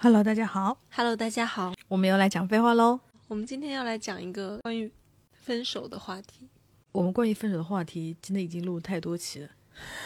[0.00, 3.00] Hello，大家好，Hello，大家好，我们又来讲废话喽。
[3.26, 4.88] 我们今天要来讲一个关于
[5.32, 6.48] 分手的话题。
[6.92, 9.50] 我们关于分手的话题真的已经录了太多期了，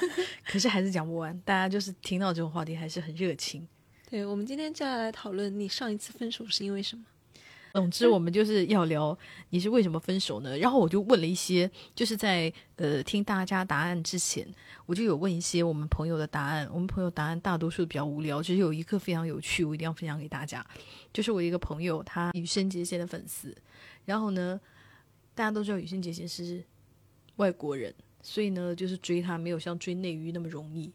[0.48, 1.38] 可是还是讲不完。
[1.44, 3.68] 大家就是听到这种话题还是很热情。
[4.08, 7.04] 对，我们今天就要来讨论你上一次分手是因为什么？
[7.72, 9.16] 总之，我们就是要聊
[9.48, 10.58] 你是为什么分手呢？
[10.58, 14.46] 然后我就问了一些，就是在呃听大家答案之前，
[14.84, 16.68] 我就有问一些我们朋友的答案。
[16.72, 20.64] 我们朋友答案大多数比较无聊，只是有一个非常有趣，我一定要分享给大家。
[21.12, 23.56] 就是我一个朋友，他羽生结弦的粉丝，
[24.04, 24.60] 然后呢，
[25.34, 26.62] 大家都知道羽生结弦是
[27.36, 30.92] 外国人，所以呢，就是追他没有像追内娱那么容易，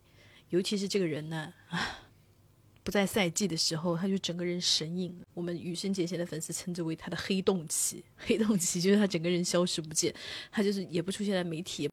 [0.49, 1.53] 尤其是这个人呢。
[2.87, 5.13] 不在赛季的时候，他就整个人神隐。
[5.33, 10.15] 我们羽生结弦的粉丝称之为他的黑洞期，黑洞期就是他整个人消失不见，
[10.49, 11.89] 他就是也不出现在媒体。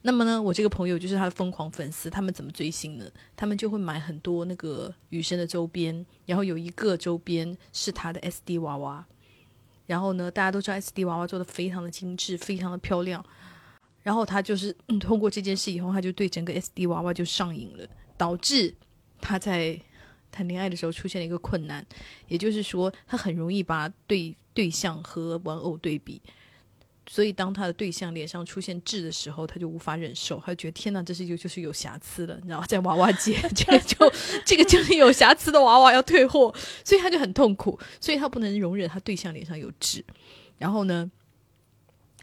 [0.00, 3.04] 那么呢，我这个朋友就是他的疯狂粉丝，他们怎么追星呢？
[3.36, 9.04] 他们就会买很多那个羽生的周边，然后有一个周边是他的 SD 娃娃，
[9.84, 13.22] 然后呢，大家都知道 SD 娃娃做的非常的精致，非常的漂亮。
[14.02, 17.86] 然后他就是、通过这件事以后，他就对整个 SD 娃娃就上瘾了，
[18.16, 18.74] 导致
[19.20, 19.78] 他在。
[20.30, 21.84] 谈恋爱的时候出现了一个困难，
[22.28, 26.20] 也就是说，他很容易把对对象和玩偶对比，
[27.06, 33.96] 所以当他的对象脸上出现痣的时候，他就无法忍受，他就觉得天哪，这是就就是有瑕疵了，然后在娃娃界， 这个就
[34.44, 40.04] 这个就是有瑕疵的娃娃要退货，所以他就很痛苦，所以他不能容忍他对象脸上有痣，
[40.58, 41.10] 然后呢？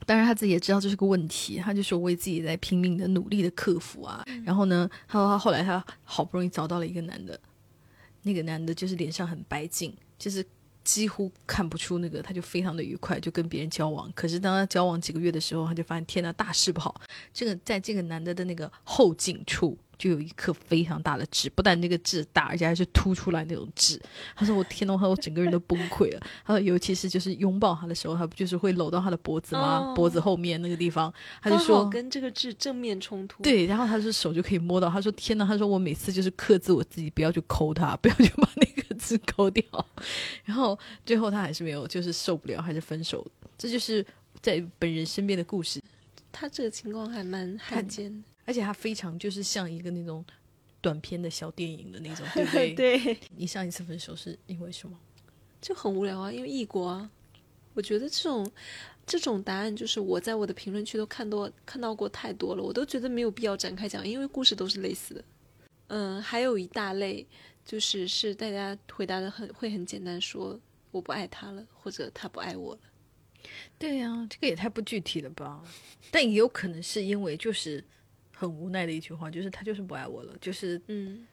[0.06, 4.24] 当然，他自己也知道这是个问题，他就说为自己在拼命的努力的克服啊。
[4.46, 7.38] 然后呢，他说他后来他好不容易找到了一个男的，
[8.28, 10.46] 那个男的就是脸上很白净，就是
[10.84, 14.12] 几乎看不出那个，他就非常的愉快，就跟别人交往。
[14.14, 17.00] 可是当他交往几个月的时候，他就发现天呐，大事不好！
[17.34, 24.00] 这个在这个男的的那个后颈处就有一颗非常大的痣，不但那个痣大，而且还是凸出来那种痣。
[24.36, 29.78] 他说：“我天呐，我整个人都崩溃了。”他说：“尤其是就是拥抱他的时候，他不就是会搂到他的脖子吗？
[29.80, 34.90] 哦脖子后面那个地方，他就说好跟这个痣正面冲突。，对，然后他的手就可以摸到。
[34.90, 39.64] 他说：“天呐，他说我每次就是克制我自己，不要去抠它，不要去把那个痣抠掉。”
[40.46, 43.26] 然后最后他还是没有，就是受不了，还是分手。
[43.58, 44.06] 这就是
[44.42, 45.82] 在本人身边的故事，
[46.32, 48.28] 他这个情况还蛮罕见的。
[48.48, 50.26] 而且他非常就是像一个那种
[50.82, 52.74] 短片的小电影的那种， 对不对？
[52.74, 54.98] 对，你上一次分手是因为什么？
[55.62, 57.12] 就很无聊啊，因为异国啊。
[57.74, 58.52] 我觉得这种
[59.06, 65.24] 这种答案，就是我在我的评论区都看多看到过太多了，我都觉得没有必要展开讲，因为故事都是类似的。
[65.90, 67.26] 嗯，还有一大类
[67.66, 70.60] 就是是大家回答的很会很简单，说
[70.90, 72.80] 我不爱他了，或者他不爱我了。
[73.78, 75.64] 对呀、这个也太不具体了吧？
[76.10, 77.84] 但也有可能是因为就是
[78.40, 81.26] 很无奈的一句话，就是他就是不爱我了，就是嗯，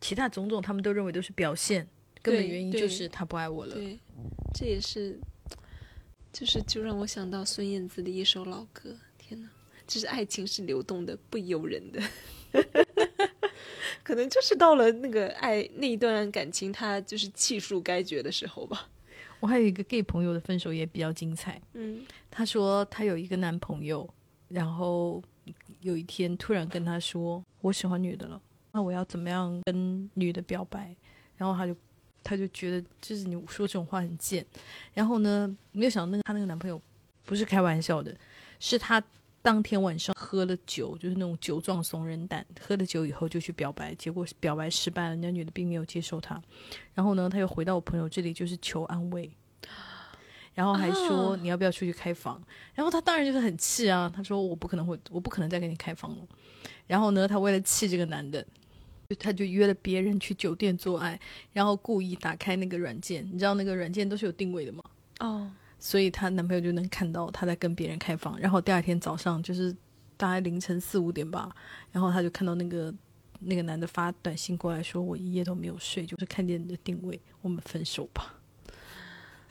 [0.00, 1.86] 其他种种他们都认为都是表现，
[2.20, 3.74] 根本原因就是他不爱我了。
[3.76, 3.96] 对，
[4.52, 5.16] 这也是，
[6.32, 8.96] 就是就让我想到孙燕姿的一首老歌。
[9.16, 9.48] 天哪，
[9.86, 12.02] 就是爱情是流动的，不由人的。
[14.02, 18.90] 可能就是到了那个爱那一段感情，他就是气数该绝的时候吧。
[19.40, 21.60] 我还有一个 gay 朋友的分手也比较精彩。
[21.74, 24.08] 嗯她说她有一个男朋友，
[24.48, 25.22] 然后
[25.84, 28.40] 有一天突然跟他说：“我喜欢女的了，
[28.72, 30.96] 那我要怎么样跟女的表白？”
[31.36, 31.76] 然后他就
[32.22, 34.44] 他就觉得就是你说这种话很贱。
[34.94, 36.80] 然后呢，没有想到那个她那个男朋友
[37.24, 38.16] 不是开玩笑的，
[38.58, 39.02] 是他
[39.42, 46.42] 当天晚上喝了酒，就是那种酒壮怂人胆，喝了酒以后就去表白，结果表白失败了，人家女的并没有接受他。
[46.94, 49.30] 然后呢，他又回到我朋友这里，就是求安慰。
[50.54, 52.40] 然后还说啊你要不要出去开房？
[52.74, 56.26] 然后他当然就是很气啊，他说我不可能会，我不可能再跟你开房了。
[56.86, 58.44] 然后呢，他为了气这个男的，
[59.08, 61.18] 就他就约了别人去酒店做爱，
[61.52, 64.82] 然后故意打开那个软件，你知道那个软件都是有定位的吗？
[65.20, 69.74] 哦，所以她男朋友就能看到她在跟别人开房，然后第二天早上就是
[70.16, 71.54] 大概凌晨四五点吧，
[71.90, 72.94] 然后他就看到那个
[73.40, 78.34] 那个男的发短信过来说：“我一夜都没有睡，就是看见你的定位，我们分手吧。”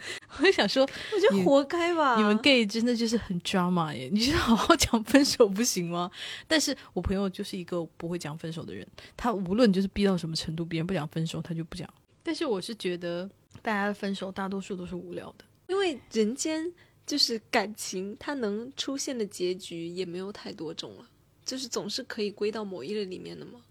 [0.40, 2.16] 我就想说，我觉得活该吧。
[2.18, 4.10] 你们 gay 真的就是很 drama 耶！
[4.12, 6.10] 你就是好好讲分手不行吗？
[6.48, 11.88] 但是我朋友就是一个不会讲分手的人，他无论就是逼到什么程度，别人不讲分手，他就不讲。
[12.22, 13.30] 但是我是觉得，
[13.62, 15.46] 大家的分手大多数都是无聊的。
[15.68, 16.72] 因为人间
[17.06, 21.10] 就是感情，它能出现的结局也没有太多种了，
[21.46, 23.62] 就是总是可以归到某一类里面的嘛。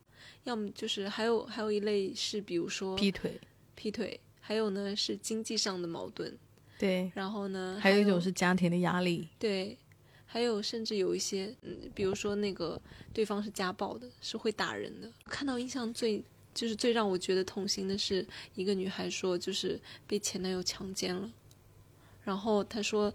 [0.44, 3.40] 要么就是还有还有一类是，比如说劈腿，
[3.74, 6.36] 劈腿，还有呢是经济上的矛盾，
[6.78, 9.78] 对，然后呢还有一种是家庭的压力，对，
[10.26, 12.78] 还有甚至有一些，嗯，比如说那个
[13.14, 15.08] 对方是家暴的，是会打人的。
[15.26, 16.22] 看到印象最
[16.52, 21.30] 就是最让我觉得痛心的是，一个女孩说就是被前男友强奸了，
[22.24, 23.14] 然后她说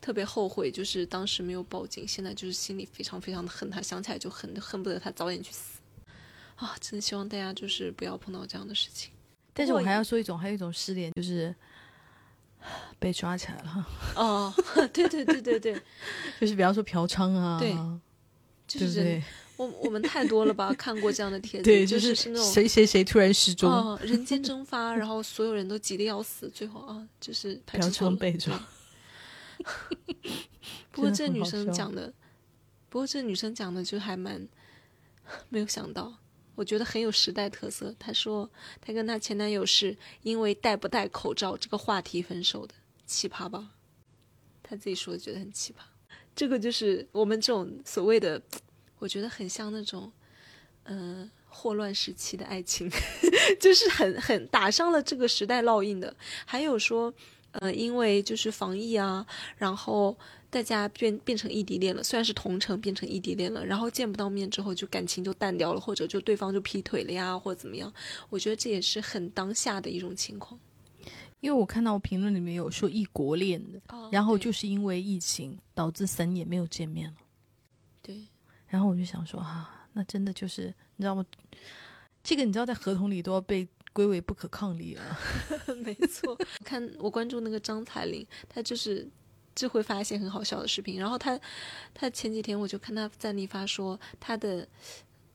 [0.00, 5.80] 特别后悔，就是当时没有报警，现在就是心里非常非常的恨他，想起来就恨恨不得他早点去死
[6.56, 6.76] 啊！
[6.80, 9.10] 真的希望大家就是不要碰到这样的事情。
[9.58, 11.54] 但是我还要说一种，还有一种失联，就是
[12.98, 13.88] 被抓起来了。
[14.14, 14.54] 哦，
[14.92, 15.74] 对对对对对，
[16.38, 17.74] 就是比方说嫖娼啊，对
[18.66, 19.24] 就是对对？
[19.56, 28.60] 我我们太多了吧，看过这样的帖子，对，就是是那种谁谁谁突然失踪，哦，人间蒸发，然后所有人都急得要死，最后啊，就是嫖娼被抓。
[30.92, 32.12] 不 过这女生讲的，
[32.90, 34.46] 不过这女生讲的就还蛮
[35.48, 36.12] 没有想到，
[36.56, 37.94] 我觉得很有时代特色。
[37.96, 38.50] 她说
[38.80, 42.74] 她跟她前男友是因为戴不戴口罩这个话题分手的，
[43.06, 43.70] 奇葩吧？
[44.64, 45.76] 她自己说觉得很奇葩。
[46.34, 48.42] 这个就是我们这种所谓的，
[48.98, 50.12] 我觉得很像那种，
[50.84, 52.90] 嗯、霍乱时期的爱情，
[53.60, 56.14] 就是很很打上了这个时代烙印的。
[56.44, 57.14] 还有说，
[57.52, 59.26] 呃，因为就是防疫啊，
[59.56, 67.92] 然后大家变变成异地恋了，虽然是同城变成异地恋了，然后见不到面之后就感情就淡掉了，或者就对方就劈腿了呀，或者怎么样。
[68.30, 70.58] 我觉得这也是很当下的一种情况。
[71.40, 77.16] 因为我看到评论里面有说异国恋的，哦然后就是因为疫情导致三年没有见面了。
[78.00, 78.26] 对，
[78.66, 81.24] 然后我就想说啊，那真的就是你知道吗？
[82.24, 85.18] 这个你知道在合同里都要被归为不可抗力了。
[85.84, 86.36] 没错。
[86.64, 89.06] 看我关注那个张彩玲，她就是
[89.56, 91.00] 就会发一些很好笑的视频。
[91.00, 91.36] 然后她，
[91.92, 94.68] 她前几天我就看她在那发说，她的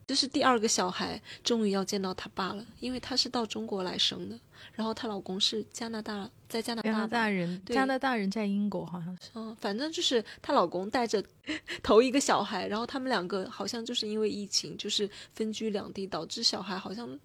[0.08, 4.38] 就是第二个小孩终于要见到他爸了，因为他是到中国来生的，
[4.74, 9.30] 然后她老公是加拿大，在加拿大加拿大人，对加拿大人在英国好像是。
[9.36, 11.24] 嗯，反正就是她老公带着
[11.82, 17.18] 头一个小孩，然后他们两个好像就是因为疫情，就是分居两地，导致小孩好像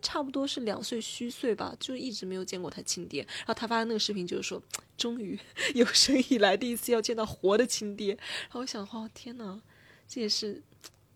[0.00, 3.22] 差不多是两岁虚岁吧，就一直没有见过他亲爹。
[3.22, 4.62] 然后他发的那个视频就是说，
[4.96, 5.38] 终于
[5.74, 8.14] 有生以来第一次要见到活的亲爹。
[8.14, 9.60] 然后我想，哦天哪，
[10.06, 10.62] 这也是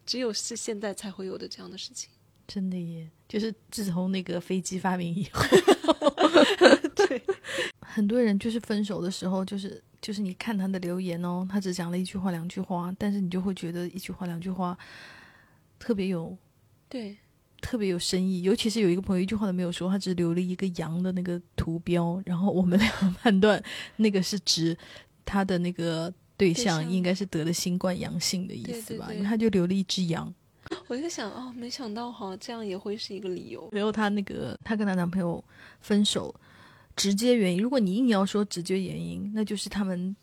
[0.04, 2.10] 只有是现在才会有的这样的事情。
[2.48, 5.42] 真的耶，就是自从那个飞机发明以后，
[6.94, 7.22] 对，
[7.82, 14.78] 很多人就是分手的时候，就是就是你看他的留言哦，他只讲了一句话两句话，但是你就会觉得一句话两句话
[15.78, 16.36] 特别有
[16.88, 17.16] 对，
[17.60, 18.42] 特别有深意。
[18.42, 23.62] 尤其是有一个朋友一句话都没有说，他只留了一个羊的那个图标，然后我们俩判断
[23.96, 24.76] 那个是指
[25.24, 30.32] 他的那个对象象应该是得了新冠阳性的意思吧，对对对因为他就留了一只羊。
[30.88, 33.68] 我就想，哦，没想到哈，这样也会是一个理由。
[33.70, 35.42] 然后她那个她跟她男朋友
[35.80, 36.34] 分手，
[36.96, 40.14] 直接原因，如果你硬要说直接原因，那就是他们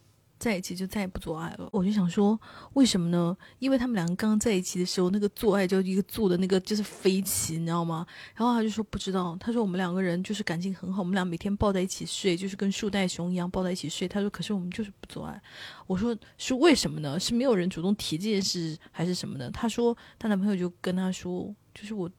[0.44, 1.70] 在一起就再也不做爱了。
[1.72, 2.38] 我就想说，
[2.74, 3.36] 为什么呢？
[3.60, 8.06] 因为他们两个刚刚在一起的时候，那个做爱就一个做的那个就是飞起，你知道吗？
[8.36, 14.06] 然后他就说不知道，他说我们两个人就是感情很好，我们俩每天抱在一起睡，就是跟树袋熊一样抱在一起睡。
[14.06, 15.42] 他说可是我们就是不做爱。
[15.88, 17.18] 我说是为什么呢？
[17.18, 19.50] 是没有人主动提这件事，还是什么呢？
[19.50, 22.12] 她说她男朋友就跟她说，就是我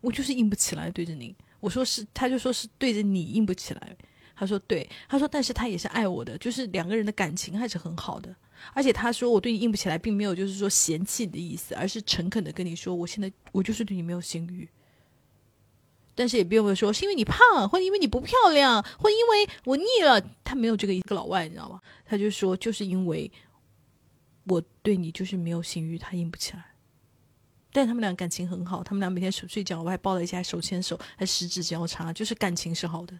[0.00, 1.36] 我就是硬不起来对着你。
[1.60, 3.94] 我说是，他就说是对着你硬不起来。
[4.40, 8.34] 他说对，他说但是他也是爱我的，就是两个人的感情还是很好的。
[8.72, 14.66] 而且他说我对你硬不起来，并没有就是说嫌弃你的意思，而是诚恳的跟你说，我现在我就是对你没有性欲。
[16.14, 20.18] 但是也并没有说是因为你胖，或者因为你不漂亮，或因为我腻了。
[20.42, 21.78] 他没有这个一个老外，你知道吗？
[22.06, 23.30] 他就说就是因为
[24.44, 26.64] 我对你就是没有性欲，他硬不起来。
[27.72, 33.18] 但他们俩感情很好，他们俩每天睡睡觉，我还抱在一起，还手牵手，还十指交叉，就是感情是好的。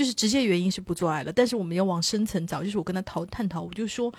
[0.00, 4.10] 就是直接原因是不做爱了，但是我们要往深层找，就是我跟他讨探讨，我就说，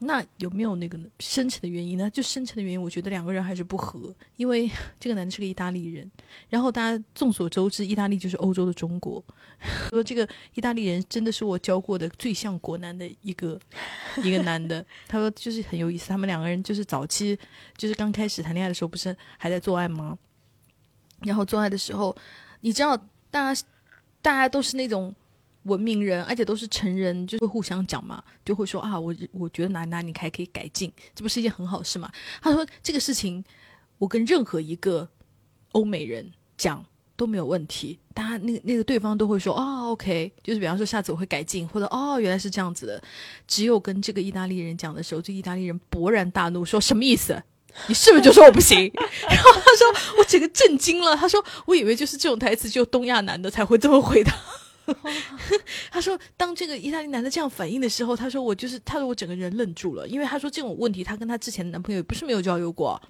[0.00, 2.10] 那有没有那个深层的原因呢？
[2.10, 4.68] 就深层的原因，我觉得两个人还是不合，因为
[4.98, 6.10] 这个男的是个意大利人，
[6.48, 9.24] 然后大家众所周知，意大利就是欧洲的中国，
[9.90, 13.56] 说这个意大利人真的是我教过的最像国男的一个
[14.24, 17.38] 一个男的，他说就是很有意思，他们两个人就是早期
[17.76, 20.18] 就是刚开始谈恋爱的时候，不是还在做爱吗？
[21.20, 22.16] 然后做爱的时候，
[22.62, 22.96] 你知道，
[23.30, 23.62] 大家
[24.26, 25.14] 大家都是那种
[25.62, 32.10] 文明人，而且都是成人，就会互相讲嘛，就会说啊，我我觉得哪哪你还可以改进，这不是一件很好事嘛？
[32.42, 33.44] 他说这个事情，
[33.98, 35.08] 我跟任何一个
[35.70, 43.00] 欧美人讲都没有问题，大家那个那个对方都会说哦，OK，就是比方说下次我会改进，或者哦原来是这样子的。
[43.46, 47.40] 只有跟这个意大利人讲的时候，这意大利人勃然大怒，说什么意思？
[47.86, 48.90] 你是不是就说我不行？
[49.28, 54.34] 然后他说我整个震惊了，他说我以为就是这种台词只有东亚男的才会这么回答。
[55.90, 63.00] 他说，当这个意大利男的这样反应的时候，他说我就是，他说我整个人愣住了，因为他说这种问题，他跟他之前的男朋友也不是没有交流过，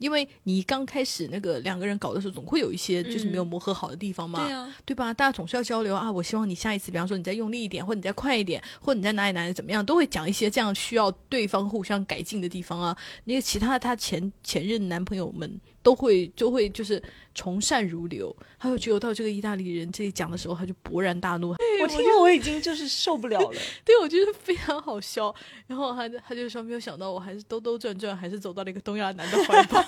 [0.00, 5.12] 因为你刚开始那个两个人搞的时候，总会有一些就是没有磨合好的地方嘛，对啊，对吧？
[5.12, 6.10] 大家总是要交流啊。
[6.10, 12.96] 我希望你下一次，比方说你再用力一点，或者你再快一点，或者你在哪里哪里怎么样，都会讲一些这样需要对方互相改进的地方啊。
[13.24, 17.02] 那个其他他前前任男朋友们都会就会就是
[17.34, 21.50] 从善如流，还有只有到这个意大利人这里讲的时候，他就勃然大怒。
[21.50, 23.60] 我听了我已经就是受不了了。
[23.84, 25.34] 对，我觉得非常好笑。
[25.66, 29.82] 然后他他就说没有想到我还是兜兜转转，还是走到了一个东亚男的怀抱。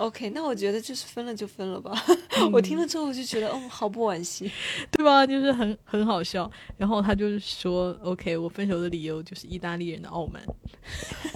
[0.00, 1.92] OK，那我觉得就是分了就分了吧。
[2.50, 4.50] 我听了之后我就觉得，哦，好不惋惜。
[4.90, 5.26] 对吧？
[5.26, 6.50] 就是很很好笑。
[6.78, 10.42] 然后他就是说，OK，我分手的理由就是意大利人的傲慢。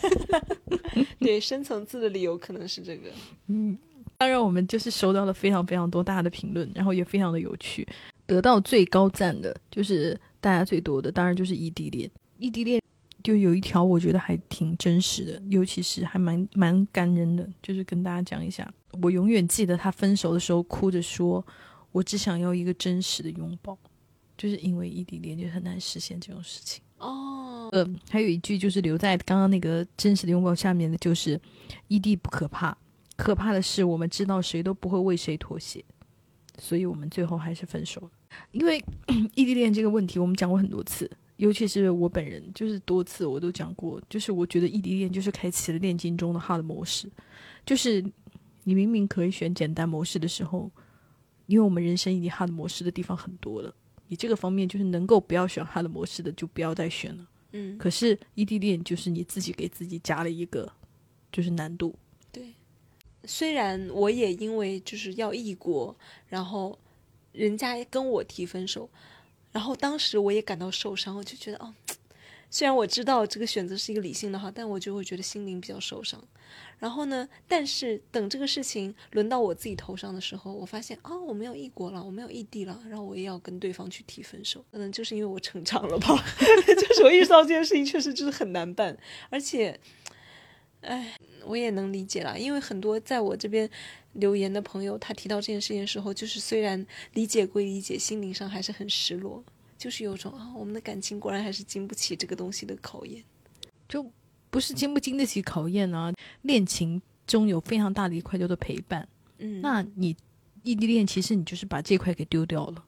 [1.20, 3.10] 对，深层次的理由可能是这个。
[3.48, 3.76] 嗯，
[4.16, 7.86] 当然我们就是收到了非常非常多大家的评论，然后也非常的有趣。
[8.26, 12.10] 得到最高赞的就是大家最多的，当然就是异地恋。
[12.38, 12.80] 异地恋
[13.24, 18.72] 就有一条我觉得还挺真实的，尤其是还蛮蛮感人的，就是跟大家讲一下。
[19.02, 21.44] 我永远记得他分手的时候哭着说
[21.90, 23.76] ：“我只想要一个真实的拥抱。”
[24.36, 26.82] 就是因为异地恋就很难实现这种事情。
[26.98, 31.40] 哦，呃，还有一句就是留在刚刚那个真实的拥抱下面的，就是
[31.88, 32.76] 异地不可怕，
[33.16, 35.82] 可怕的是我们知道谁都不会为谁妥协，
[36.58, 38.10] 所以我们最后还是分手了。
[38.50, 38.84] 因为
[39.34, 47.10] 异地恋这个问题，我们讲过很多次，尤其是我本人，就是多次我都讲过，就是我觉得异地恋就是开启了炼金中的 hard 模式，
[47.66, 48.04] 就是
[48.62, 50.70] 你明明可以选简单模式的时候，
[51.46, 53.74] 因为我们人生已经 hard 模式的地方很多了。
[54.06, 57.26] 你这个方面就是能够不要选 hard 模式的，就不要再选了。
[57.52, 60.70] 嗯，可是异地恋就是你自己给自己加了一个
[61.32, 61.94] 就是难度。
[62.30, 62.54] 对
[63.24, 65.96] 虽然我也因为就是要异国，
[66.28, 66.78] 然后
[67.32, 68.88] 人家跟我提分手，
[69.54, 71.72] 然后当时我也感到受伤，我就觉得哦，
[72.50, 76.20] 虽然我知道这个选择是一个理性的哈，但我就会觉得心灵比较受伤。
[76.80, 86.08] 然后呢，但是等这个事情轮到我自己头上的时候，我发现啊、我没有异国了，我没有异地了，然后我也要跟对方去提分手，可能就是因为我成长了吧，
[86.66, 88.98] 就是我意识到这件事情确实就是很难办，
[89.30, 89.78] 而且，
[90.80, 93.70] 哎，我也能理解啦，因为很多在我这边
[94.14, 99.44] 留言的朋友，他提到这件事情的时候，就是虽然理解归理解，心灵上还是很失落，
[99.76, 103.22] 就是有种啊，我们的感情果然还是经不起这个东西的考验。
[103.88, 104.04] 就
[104.50, 106.12] 不是经不经得起考验啊。
[106.42, 109.06] 恋情中有非常大的一块叫做陪伴，
[109.38, 110.16] 嗯，那你
[110.62, 112.84] 异地恋其实你就是把这块给丢掉了。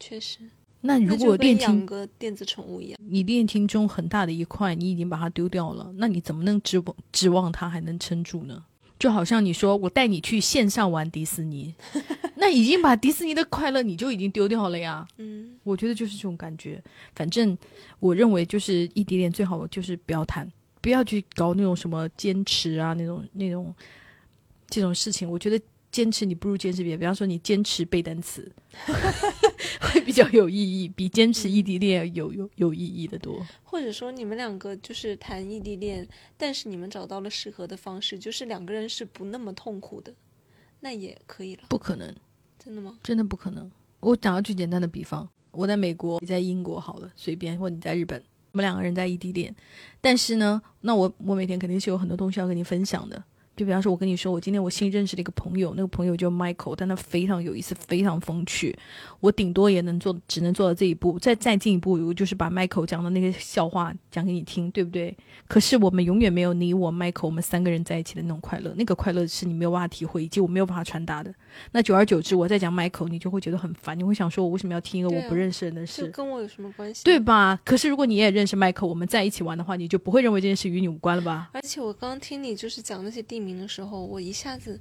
[0.00, 0.38] 确实，
[0.80, 8.64] 那如果恋情跟电子宠物一样，你恋情中很大的一块你已经把它丢掉了，那你怎么能指望指望它还能撑住呢？
[8.98, 11.74] 就好像你说我带你去线上玩迪士尼，
[12.36, 15.06] 那已经把迪士尼的快乐你就已经丢掉了呀。
[15.18, 16.82] 嗯，我觉得就是这种感觉。
[17.14, 17.56] 反正
[18.00, 23.74] 我认为就是异地恋最好就是不要谈，不要去搞那种什么坚持啊那种那种
[24.68, 25.28] 这种事情。
[25.30, 25.60] 我觉得
[25.94, 28.50] 坚持你不如坚持别的，比方说你坚持背单词，
[29.80, 33.46] 会比较有意义，比坚持异地恋有有有意义的多。
[33.62, 36.04] 或者说你们两个就是谈异地恋，
[36.36, 40.12] 但是你们找到了适合的方式，就是两个人是不那么痛苦的，
[40.80, 41.62] 那也可以了。
[41.68, 42.12] 不可能，
[42.58, 42.98] 真的吗？
[43.00, 43.70] 真的不可能。
[44.00, 48.20] 我讲个最简单的比方，我在美国，你在英国好了，随便，或你在日本，
[48.50, 49.54] 我们两个人在异地恋，
[50.00, 53.22] 但是呢，那我我每天肯定是有很多东西要跟你分享的。
[53.56, 58.76] 就比方说，我跟你说，我今天我新认识了一个朋友，那个朋友叫 Michael，但他非常有意思，非常风趣。
[59.20, 65.16] 我顶多也能做，只能做到这一步，再再进一步，我就是把 Michael 讲的那个笑话讲给你听，对不对？
[65.48, 71.34] 可是我们永远没有你我 Michael 我们三个人在一起的那种快乐，那个快乐是你没有办法体会，以及我没有办法传达的。
[71.72, 76.06] 那久而久之，我在讲 Michael，你就会觉得很烦，你会想说，我为什么要听一个我不认识人的就事？
[76.08, 77.02] 跟我有什么关系？
[77.02, 77.24] 对。
[77.24, 77.58] 吧？
[77.64, 81.48] 可是如果你也认识 Michael，我们在一起玩的话，你就不会认为这件事与你无关了吧？
[81.54, 84.80] 而且我刚刚听你就是讲那些地名的时候，我一下子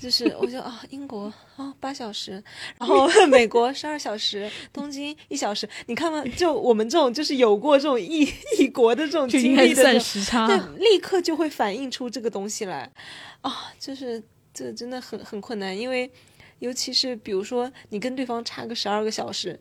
[0.00, 2.42] 就是我就 啊，英国啊八小时，
[2.78, 5.68] 然后美国十二小时，东京一小时。
[5.86, 10.46] 你看嘛，就我们这种就是有过这种异异国的这种经历的人，时差。
[10.46, 12.90] 对，立刻就会反映出这个东西来
[13.42, 16.10] 啊，就是这真的很很困难，因为
[16.58, 19.60] 尤其是比如说你跟对方差个十二个小时，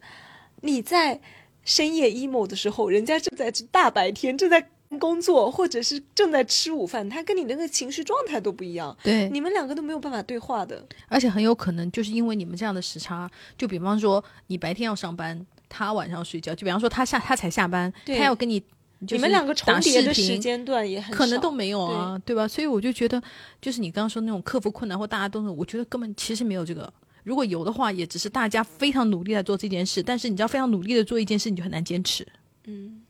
[0.61, 1.21] 你在
[1.63, 10.83] 深夜 emo 的时候，人家正在大白天正在工作，或者是正在吃午饭，他跟你那个情绪状态都不一样，对，你们两个都没有办法对话的。
[11.07, 18.63] 而且很有可能就是因为你们这样的时差，就比方说你白天要上班，他晚上睡觉，就比方说他下他才下班，他要跟你。
[19.07, 22.45] 就是你们两个重叠的时间段也很少可能都没有啊，对吧？
[22.45, 23.23] 所以我就觉得，
[23.61, 26.91] 就是你刚刚说那种克服困难或大家都是，我觉得根本其实没有这个。
[27.23, 32.27] 如果有的话，也只是大家非常努力在做这件事，但是你知道，非常努力的做一件事，你就很难坚持。
[32.65, 33.01] 嗯，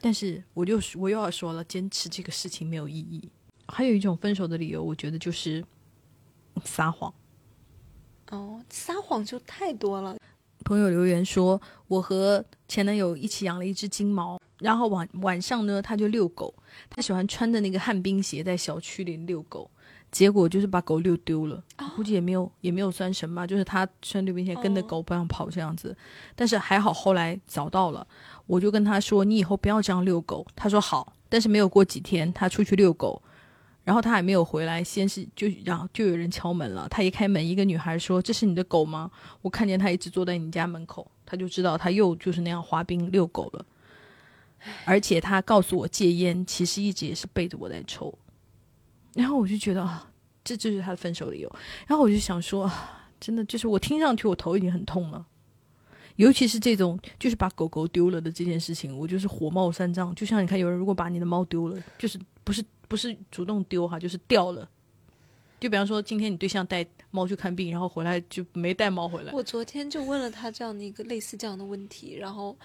[0.00, 3.28] 但是我就我又要说了，坚持这个事情没有意义。
[3.66, 5.64] 还有一种分手的理由，我觉得就是
[6.64, 7.12] 撒谎。
[8.30, 10.16] 哦，撒谎就太多了。
[10.64, 16.54] 朋友留言说，我和前男友一起养了一只金毛，然后晚晚上呢，他就遛狗，
[16.90, 19.70] 他喜欢穿着那个旱冰鞋在小区里遛狗，
[20.10, 21.62] 结果就是把狗遛丢了，
[21.96, 25.96] 估计也没有也没有拴绳吧，就是他穿溜冰鞋跟着狗不让跑这样子，
[26.34, 28.06] 但是还好后来找到了，
[28.46, 33.22] 我就跟他说，你以后不要这样遛狗，他说好，但是没有过几天，他出去遛狗。
[33.84, 36.86] 然后他还没有回来，先是就然后就有人敲门了。
[36.90, 39.10] 他一开门，一个女孩说：“这是你的狗吗？”
[39.40, 43.64] 我看见他一直坐在你家门口，他就知道他又就是那样滑冰遛狗了。
[44.84, 48.12] 而且他告诉我戒烟，其实一直也是背着我在抽。
[49.14, 50.10] 然后我就觉得啊，
[50.44, 51.56] 这就是他的分手理由。
[51.86, 55.26] 然后我就想说啊，真的就是我听上去我头已经很痛了，
[56.16, 60.14] 尤其是这种就是把狗狗丢了的这件事情，我就是火冒三丈。
[60.14, 62.64] 就像你看，有人如果把你的猫丢了，就是不是。
[62.88, 64.66] 不是主动丢哈，就是掉了。
[65.60, 69.32] 就比方说，今天你对象带猫去看病，然后回来就没带猫回来。
[69.34, 72.56] 我昨天就问了他这样的一个类似这样的问题，然后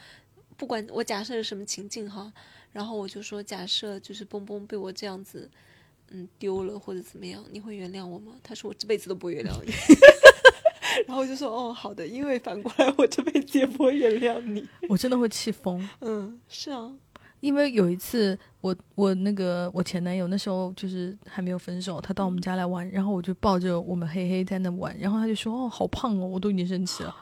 [0.56, 2.32] 不管我假设是什么情境哈，
[2.72, 5.52] 然后我就说假设就是蹦蹦被我这样子
[6.14, 8.32] 嗯丢了或者怎么样，你会原谅我吗？
[8.42, 9.72] 他说我这辈子都不会原谅你。
[11.08, 14.66] 然后我就说哦好的，因为反过来我这辈子也不会原谅你。
[14.88, 15.88] 我真的会气疯。
[16.00, 16.92] 嗯，是啊。
[17.40, 27.14] 因为有一次，我我那个我前男友那时候就是还没有分手，他到我们家来玩，然后我就抱着我们黑黑在那玩，然后他就说：“哦，好胖哦！”我都已经生气了。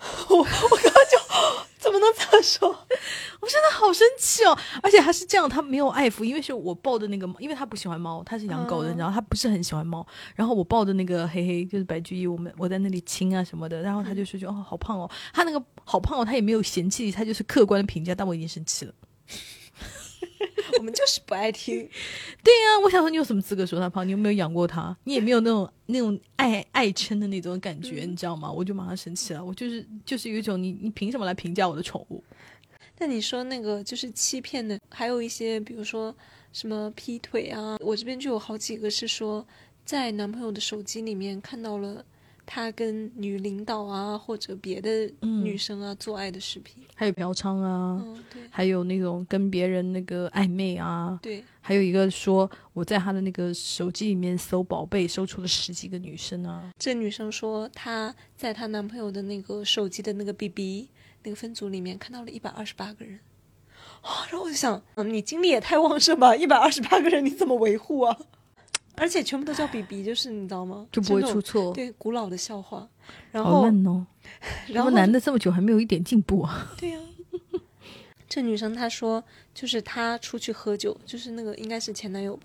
[0.28, 1.65] 我我刚刚就
[1.96, 2.68] 怎么能这么说？
[3.40, 4.56] 我真的好生气哦！
[4.82, 18.92] 而且他是这样，他没有爱抚，因为是我抱的那个，因为他不喜欢猫，他是养狗的，然后他不是很喜欢猫，然后我抱着那个黑黑就是白居易，我们我在那里亲啊什么的，然后他就说：“就哦，好胖哦！”他那个好胖哦，他也没有嫌弃，他就是客观的评价，但我已经生气了。
[20.78, 21.88] 我们就是不爱听，
[22.42, 24.06] 对呀，我想说你有什么资格说他胖？
[24.06, 24.96] 你有没有养过他？
[25.04, 28.50] 你也没有那种那种爱爱称的那种感觉，你知道吗？
[28.50, 32.22] 我就马上生气了，我就是就是有一种你你凭什么来评价我的宠物？
[32.98, 36.14] 那你说那个就是欺骗的，还有一些比如说
[36.52, 39.46] 什么劈腿啊，我这边就有好几个是说
[39.84, 42.04] 在男朋友的手机里面看到了。
[42.46, 48.00] 他跟女领导啊，或者别的女生啊做爱的视频，还有嫖娼啊，
[48.32, 56.72] 对，还有那种跟别人那个暧昧啊，对，还有一个说我在他的那个手机里面搜宝贝，搜出了十几个女生啊。
[56.78, 60.88] 这女生说她在她男朋友的那个手机的那个 BB
[61.24, 63.18] 那个分组里面看到了一百二十八个人，
[64.02, 68.16] 啊，然后我就想，嗯，你精力也太旺盛吧，一百二十八个人你怎么维护啊？
[68.96, 70.86] 而且全部都叫 BB，就是你知道吗？
[70.90, 71.72] 就不会出错。
[71.72, 72.88] 对，古老的笑话。
[73.30, 74.06] 然好嫩哦！
[74.68, 76.72] 然后男的这么久还没有一点进步啊？
[76.78, 76.98] 对呀。
[78.28, 79.22] 这女生她说，
[79.54, 82.44] 就是她出去喝酒，就是那个应该是前男友吧。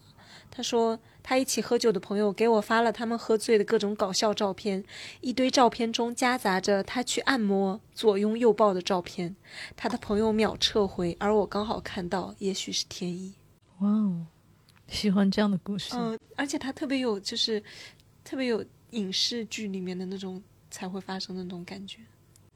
[0.51, 4.83] 她说她一起喝酒的朋友给我发了他们喝醉的各种搞笑照片，
[5.21, 9.35] 一堆照片中夹杂着她去按摩、左拥右抱的照片。
[9.75, 13.33] 她的朋友秒撤回，而我刚好看到，也许是天意。
[13.79, 14.27] 哇哦！
[14.91, 17.63] 喜欢这样的故事，嗯，而且他特别有，就是
[18.23, 22.01] 特别有影视剧里面的那种才会发生的那种感觉。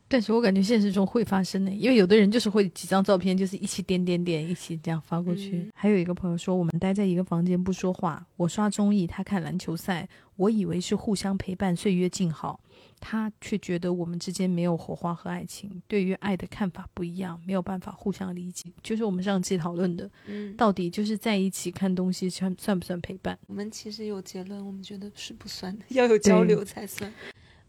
[0.07, 5.69] 但是我感觉现实中会发生的，因为有的人就是会几张照片，就是一起点点点，一起这样发过去。
[5.73, 12.59] 还有一个朋友说，我们待在一个房间不说话，我刷综艺，他看篮球赛，我以为是互相陪伴，岁月静好。
[13.01, 18.71] 他却觉得我们之间没有火花和爱情，对于爱的看法不一样，没有办法互相理解。
[18.81, 23.37] 就是我们上期讨论的，嗯，到底就是在一起看东西算算不算陪伴？
[23.47, 27.11] 我们其实有结论，我们觉得是不算的，要有交流才算。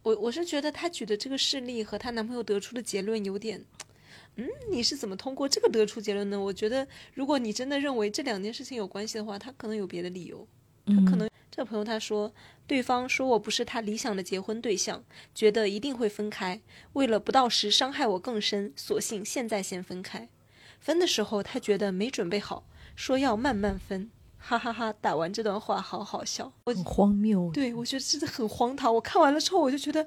[0.07, 3.65] 我我是觉得她举的这个事例和她男朋友得出的结论有点，
[4.37, 6.41] 嗯，你是怎么通过这个得出结论呢？
[6.41, 10.47] 我觉得如果你真的认为这两件事情有关系的话，他可能有别的理由，
[10.87, 11.29] 他可能。
[11.51, 12.33] 这朋友他说，
[12.67, 15.03] 对方说我不是他理想的结婚对象，
[15.35, 16.61] 觉得一定会分开。
[16.93, 20.29] 为了不到时伤害我更深，索性现在先分开。
[20.79, 24.11] 分的时候他觉得没准备好，说要慢慢分。
[24.47, 24.93] 哈哈哈！
[25.01, 27.51] 打完这段话好好笑，我很荒谬。
[27.53, 28.95] 对，我觉得真的很荒唐。
[28.95, 30.07] 我看完了之后我就觉得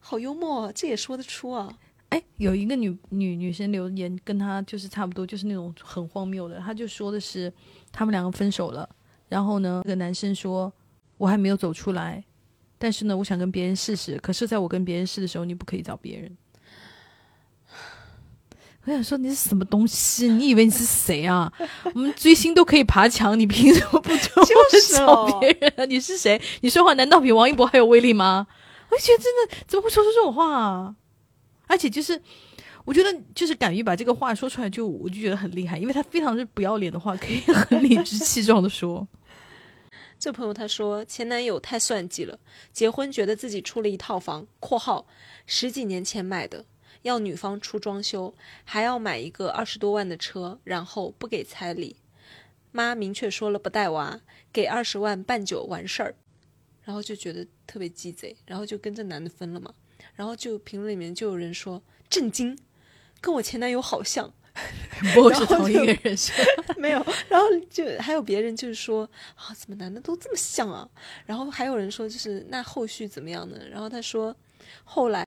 [0.00, 1.78] 好幽默，这也说得出啊。
[2.08, 6.58] 哎，有一个女女女生留言跟他就是差不多，就是那种很荒谬的。
[6.58, 7.52] 他就说的是
[7.92, 8.88] 他们两个分手了，
[9.28, 10.72] 然后呢，那个男生说。
[11.18, 12.22] 我还没有走出来，
[12.76, 14.18] 但是呢，我想跟别人试试。
[14.18, 16.36] 可是，在我跟别人试的时候，你不可以找别人。
[18.86, 20.28] 我想说，你是什么东西？
[20.28, 21.52] 你以为你是谁啊？
[21.92, 24.42] 我们追星都可以爬墙，你凭什么不找
[24.94, 25.90] 找别人？
[25.90, 26.40] 你是谁？
[26.62, 28.46] 你说话难道比王一博还有威力吗？
[28.90, 30.50] 我觉得真的怎么会说出这种话？
[30.56, 30.94] 啊？
[31.66, 32.22] 而且就是。
[32.86, 39.08] 我觉得就是敢于把这个话说出来，就我就觉得很厉害，因为他非常是不要脸的话，可以很理直气壮的说。
[40.20, 42.38] 这朋友他说前男友太算计了，
[42.72, 45.04] 结婚觉得自己出了一套房（括号
[45.46, 46.64] 十几年前买的），
[47.06, 51.94] 要女方出装修，还要买一个二十多万的车，然后不给彩礼。
[52.72, 54.20] 妈明确说了不带娃，
[54.52, 56.16] 给二十万办酒完事儿，
[56.82, 59.72] 然后就觉得特别鸡贼，然后就跟这男的分了嘛。
[60.16, 62.58] 然后就评论里面就有人说震惊，
[63.20, 64.34] 跟我前男友好像，
[65.14, 66.74] 不会是同一个人是吧？
[66.76, 67.06] 没有。
[67.28, 70.88] 然后就还有别人就是说啊，怎么男的都这么像啊？
[71.24, 73.56] 然后还有人说就是那后续怎么样呢？
[73.70, 74.34] 然后他说
[74.82, 75.24] 后来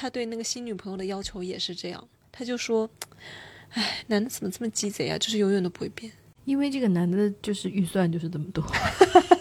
[0.00, 2.88] 他对那个新女朋友的要求也是这样，他就说，
[3.68, 5.18] 哎，男的怎么这么鸡贼啊？
[5.18, 6.10] 就是永远都不会变。
[6.46, 8.64] 因为这个男的就是预算就是这么多，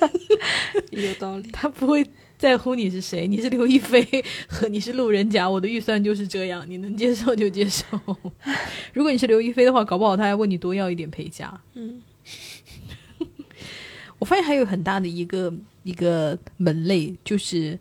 [0.91, 1.49] 有道理。
[1.51, 2.05] 他不会
[2.37, 4.05] 在乎你是谁，你是刘亦菲
[4.49, 7.85] 和你是路人甲，我的预算就是这样，你能接受就接受。
[8.91, 11.57] 如果你是刘亦菲的话，搞不好他还问你多要一点陪嫁。
[11.75, 12.01] 嗯，
[14.19, 17.79] 我发现还有很大的一个一个门类，就是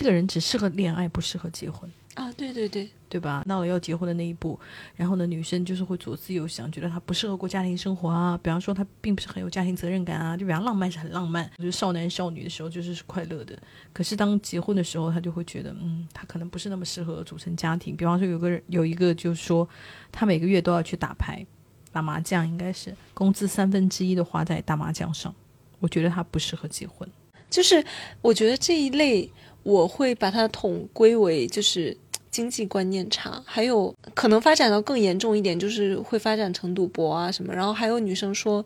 [0.00, 1.92] 这个人只适合恋爱，不适合结婚。
[2.14, 3.44] 啊，对对对，对吧？
[3.46, 4.58] 到了要结婚的那一步，
[4.96, 8.34] 然后呢，女生就是会左思右想，觉得他不适合过家庭生活啊。
[8.42, 10.34] 比方说，他并不是很有家庭责任感啊。
[10.34, 13.58] 就比方浪漫是很浪漫，就是少男少女的时候就是是快乐的。
[13.92, 17.94] 可是当结婚的时候，他就会觉得，嗯，他可能不是那么适合组成家庭。
[17.94, 19.68] 比方说，有个人有一个就是说，
[20.10, 21.46] 他每个月都要去打牌、
[21.92, 25.34] 打麻将，应该是工资三分之一都花在打麻将上。
[25.78, 27.06] 我觉得他不适合结婚。
[27.48, 27.84] 就是
[28.22, 29.28] 我觉得这一类，
[29.62, 31.96] 我会把它统归为就是
[32.30, 37.52] 经济观念差，还有可能发展到更严重一点，就是会发展成赌博啊什么。
[37.52, 38.64] 然后还有女生说，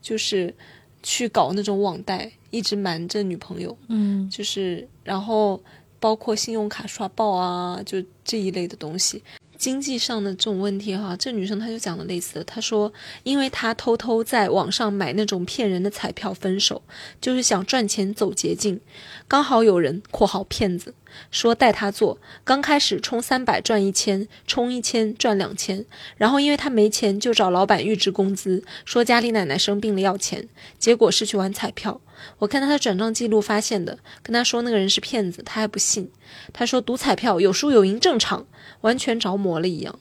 [0.00, 0.54] 就是
[1.02, 5.60] 去搞那种网贷，一直瞒着女朋友，嗯，就是然后
[5.98, 9.22] 包括信用卡刷爆啊，就这一类的东西。
[9.60, 12.90] 经济上的这种问题哈，这女生她就讲了类似的，她说，
[13.24, 16.80] 因为她偷偷在网上买那种骗人的彩票分手，
[17.20, 18.80] 就是想赚钱走捷径，
[19.28, 20.94] 刚好有人（括号骗子）
[21.30, 25.84] 说带他做，刚开始充三百赚一千，充一千赚两千，
[26.16, 32.00] 然后因为他没钱，就找老板预支工资，说家里奶奶生病了要钱，结果是去玩彩票。
[32.38, 36.10] 我看他的转账记录发现的，跟他说那个人是骗子，他还不信。
[36.52, 38.46] 他说赌彩票有输有赢正常，
[38.82, 39.98] 完全着魔了一样。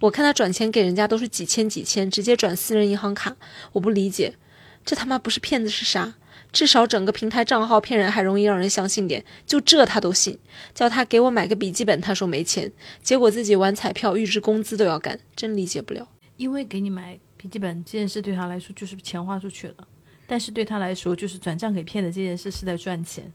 [0.00, 3.36] 我看他转钱给人家都是几千几千，直接转私人银行卡。
[3.72, 4.34] 我不理解，
[4.84, 6.14] 这他妈不是骗子是啥？
[6.52, 10.38] 至少整个平台账号骗人还容易让人相信点，就这他都信。
[10.74, 16.08] 叫他给我买个笔记本，他说没钱，结果自己玩彩票预支工资都要干，真理解不了。
[16.36, 19.88] 因为给你买笔记本这件事对他来说就是钱花出去了。
[20.26, 23.32] 但是对他来说，就是转账给骗子这件事是在赚钱，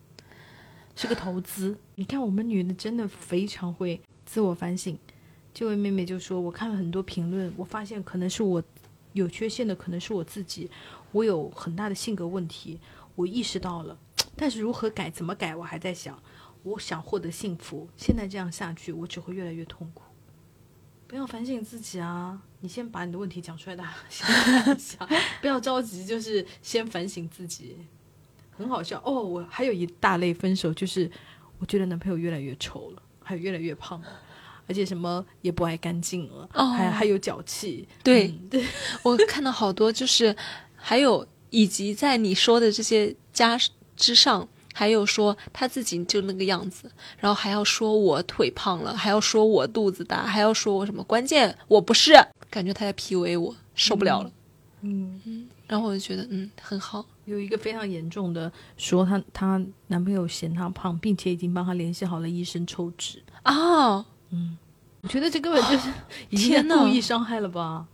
[0.95, 1.75] 是个投资。
[1.95, 4.97] 你看，我们女的真的非常会自我反省。
[5.53, 8.63] 这位妹妹就说：“我看了很多评论，我发现可能是我
[9.13, 10.69] 有缺陷的，可能是我自己，
[11.11, 12.79] 我有很大的性格问题，
[13.15, 13.97] 我意识到了。
[14.35, 16.21] 但是如何改，怎么改，我还在想。
[16.63, 20.03] 我想获得幸福，现在这样下去，我只会越来越痛苦。
[21.07, 22.41] 不要反省自己啊！
[22.61, 25.05] 你先把你的问题讲出来，大家想一想，
[25.41, 27.75] 不要着急，就是先反省自己。
[28.51, 29.11] 很好笑哦！
[29.21, 31.11] 我还有一大类分手，就是
[31.59, 34.07] 我觉得男朋友越来越丑了，还有越来越胖了，
[34.65, 37.85] 而且什么也不爱干净了，还还有脚气。
[38.01, 38.65] 对嗯对，
[39.03, 40.33] 我看到好多，就是
[40.77, 43.55] 还有以及在你说的这些加
[43.95, 52.13] 之上，还有说他自己就那个样子，然后还要说我腿胖了，还要说我肚子大，还要说我什么，关键我不是，
[52.49, 54.31] 感觉他在 PUA 我，受不了了。
[54.81, 57.05] 嗯嗯，然后我就觉得，嗯，很好。
[57.25, 63.21] 有一个非常严重的，说她她男朋友嫌她胖，并且已经帮她联系好了医生抽脂。
[63.43, 64.57] 啊，嗯
[65.01, 65.89] 我觉得这根本就是
[66.31, 67.85] 天呐故意伤害了吧？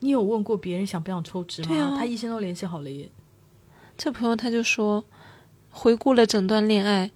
[0.00, 1.68] 你有问过别人想不想抽脂吗？
[1.68, 3.08] 对啊他医生都联系好了耶。
[3.96, 5.04] 这朋友他就说，
[5.70, 7.10] 回顾了整段恋爱，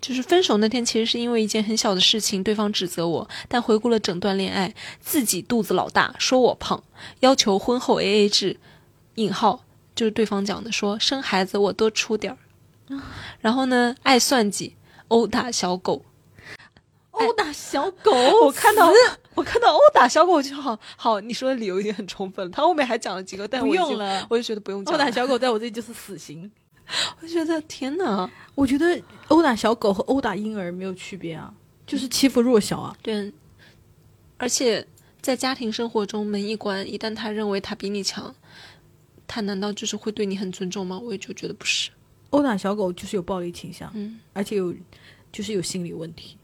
[0.00, 6.82] 就是分手那天其实是因为一件很小的事情，对方指责我，但回顾了整段恋爱，自己肚子老大，说我胖，
[7.20, 8.58] 要求婚后 A A 制，
[9.14, 12.38] 引号就是对方讲的，说生孩子我多出点儿，
[13.40, 14.74] 然后呢爱算计，
[15.06, 16.04] 殴打小狗，
[17.12, 18.12] 殴打小狗，
[18.44, 18.90] 我看到
[19.38, 23.68] 我看到殴打小狗，我就好好，你说的理由已经很充分了，他后面还讲了几个，但我
[24.28, 26.50] 我就觉得不用讲，殴打小狗在我这里就是死刑。
[27.22, 31.54] 我觉得天哪，我觉得殴打小狗和殴打婴儿没有区别啊，
[31.86, 32.96] 就是欺负弱小啊。
[33.00, 33.32] 对，
[34.38, 34.84] 而且
[35.20, 38.34] 在家庭生活中门一关，一旦他认为他比你强，
[39.28, 40.98] 他难道就是会对你很尊重吗？
[40.98, 41.90] 我也就觉得不是。
[42.30, 44.74] 殴打小狗就是有暴力倾向，嗯，而且有
[45.30, 46.36] 就是有心理问题，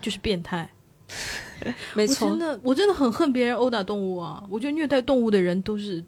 [0.00, 0.70] 就是变态。
[1.94, 4.44] 没错我真，的我真的很恨别人殴打动物啊！
[4.50, 6.04] 我觉得虐待动物的人都是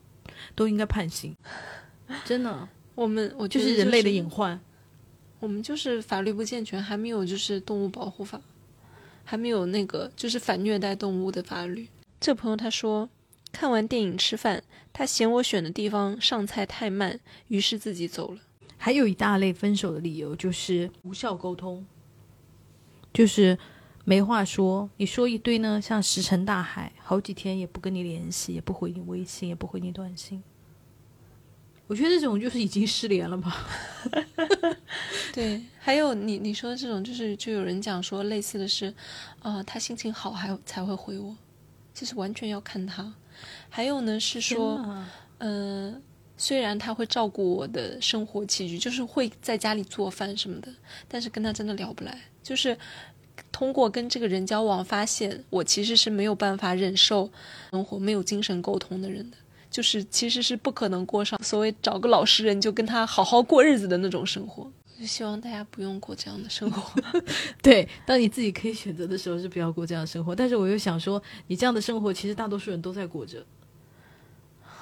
[0.54, 1.34] 都应该判刑，
[2.24, 4.58] 真的 我们我就是人类的隐患。
[5.40, 8.40] 我们就是法律不健全，还没有就是动物保护法，
[9.24, 11.86] 还没有那个就是反虐待动物的法律。
[12.20, 13.08] 这朋友他说，
[13.52, 18.40] 看完电影吃饭，他嫌我选的地方上菜太慢，于是自己走了。
[18.76, 21.86] 还有一大类分手的理由就是无效沟通，
[23.12, 23.56] 就是
[24.08, 30.42] 没话说，你说一堆呢，像石沉大海，好几天也不跟你联系，也不回你微信，也不回你短信。
[31.86, 33.68] 我觉得这种就是已经失联了吧？
[35.34, 38.94] 对，还有你你说的这种，就是就有人讲说类似的是，
[39.40, 41.36] 啊、他心情好还才会回我，
[41.92, 43.12] 就是完全要看他。
[43.68, 45.04] 还有呢是说，
[45.36, 46.02] 嗯，
[46.38, 50.72] 虽然他会照顾我的生活起居，就是会在家里做饭什么的，
[51.06, 52.18] 但是跟他真的聊不来。
[52.42, 52.74] 就是
[53.50, 57.30] 通过跟这个人交往，发现我其实是没有办法忍受
[57.70, 59.36] 生活没有精神沟通的人的，
[59.70, 64.70] 就是其实是不可能过上所谓找个老实人就跟他好好过日子的那种生活。
[64.98, 67.00] 就希望大家不用过这样的生活。
[67.62, 70.34] 对，当你自己可以选择的时候，是不要过这样的生活。
[70.34, 73.46] 但是我又想说，你这样的生活，其实大多数人都在过着，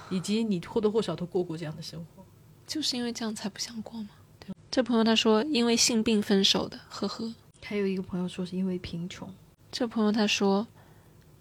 [0.08, 2.24] 以及你或多或少都过过这样的生活。
[2.66, 4.08] 就是因为这样才不想过嘛。
[4.40, 4.54] 对？
[4.70, 7.34] 这朋友他说因为性病分手的，呵呵。
[7.62, 9.28] 还有一个朋友说是因为贫穷，
[9.72, 10.66] 这朋友他说，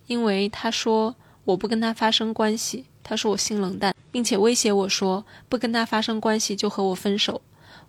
[0.07, 7.41] 因为他说我不跟他发生关系，他说我性冷淡，并且威胁我说不跟他发生关系就和我分手。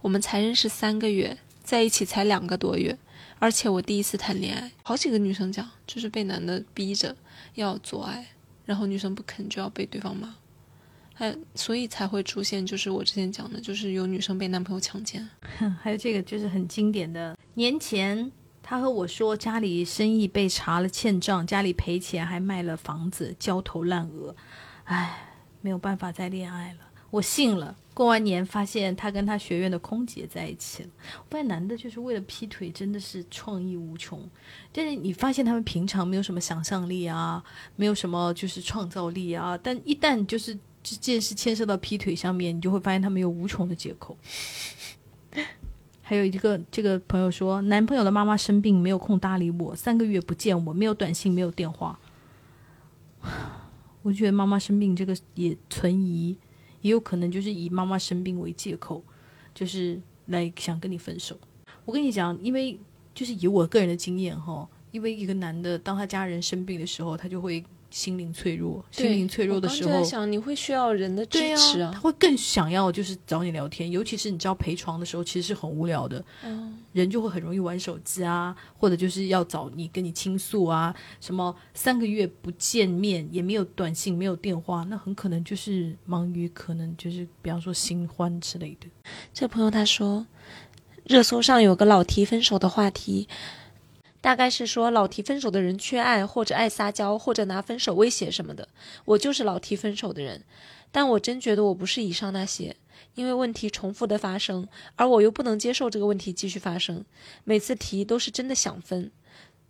[0.02, 2.98] 我们才认识三个月，在一起才两个多月，
[3.38, 4.70] 而且我第一次谈恋爱。
[4.82, 7.16] 好几个女生讲，就是被男的逼着
[7.54, 8.26] 要做爱，
[8.66, 10.34] 然后女生不肯就要被对方骂，
[11.18, 15.26] 还所以才会出现就是我之前讲的，就是有女生被男朋友强奸。
[15.80, 17.34] 还有这个就是很经典的。
[17.54, 18.30] 年前
[18.62, 24.36] 他和我说家里生意被查了欠账，家里赔钱，还卖了房子，焦头烂额。
[24.84, 26.80] 唉，没有办法再恋爱了。
[27.10, 27.74] 我信了。
[27.94, 30.90] 过完年发现他跟他学院的空姐在一起了。
[31.20, 34.20] 我发现男的就是为了劈腿真的是创意无穷，
[34.70, 37.42] 但是你发现他们平常没有什么想象力啊，
[37.74, 44.16] 没有什么就是创造力啊，但一旦就是这件事牵涉到劈腿上面，你就会发现他们有无穷的借口。
[46.00, 51.98] 还有一个这个朋友说，男朋友的妈妈生病，没有空搭理我，三个月不见我，没有短信，没有电话。
[54.02, 56.38] 我觉得妈妈生病这个也存疑，
[56.82, 59.02] 也有可能就是以妈妈生病为借口，
[59.52, 61.36] 就是来想跟你分手。
[61.84, 62.78] 我跟你讲，因为
[63.12, 67.64] 就是以我个人的经验哈，因为一个男的当他家人生病的时候，他就会
[67.96, 76.76] 心灵脆弱，心灵脆弱的时候想你会需要人的支对持啊，他会更想要就是找你聊天，尤其是你知道陪床的时候，其实是很无聊的，嗯。
[76.92, 88.86] 人就会很容易玩手机啊，或者就是要找你跟你倾诉啊，什么三个月不见面也没有短信没有电话，那很可能就是忙于可能就是比方说新欢之类的。
[89.34, 90.26] 这朋友他说，
[91.04, 93.28] 热搜上有个老提分手的话题，
[94.26, 98.66] 大概是说老提分手的人缺爱，或者爱撒娇，或者拿分手威胁什么的。
[99.04, 100.42] 我就是老提分手的人，
[100.90, 102.74] 但我真觉得我不是以上那些，
[103.14, 107.04] 因为问题重复的发生，而我又不能接受这个问题继续发生。
[107.44, 109.12] 每次提都是真的想分，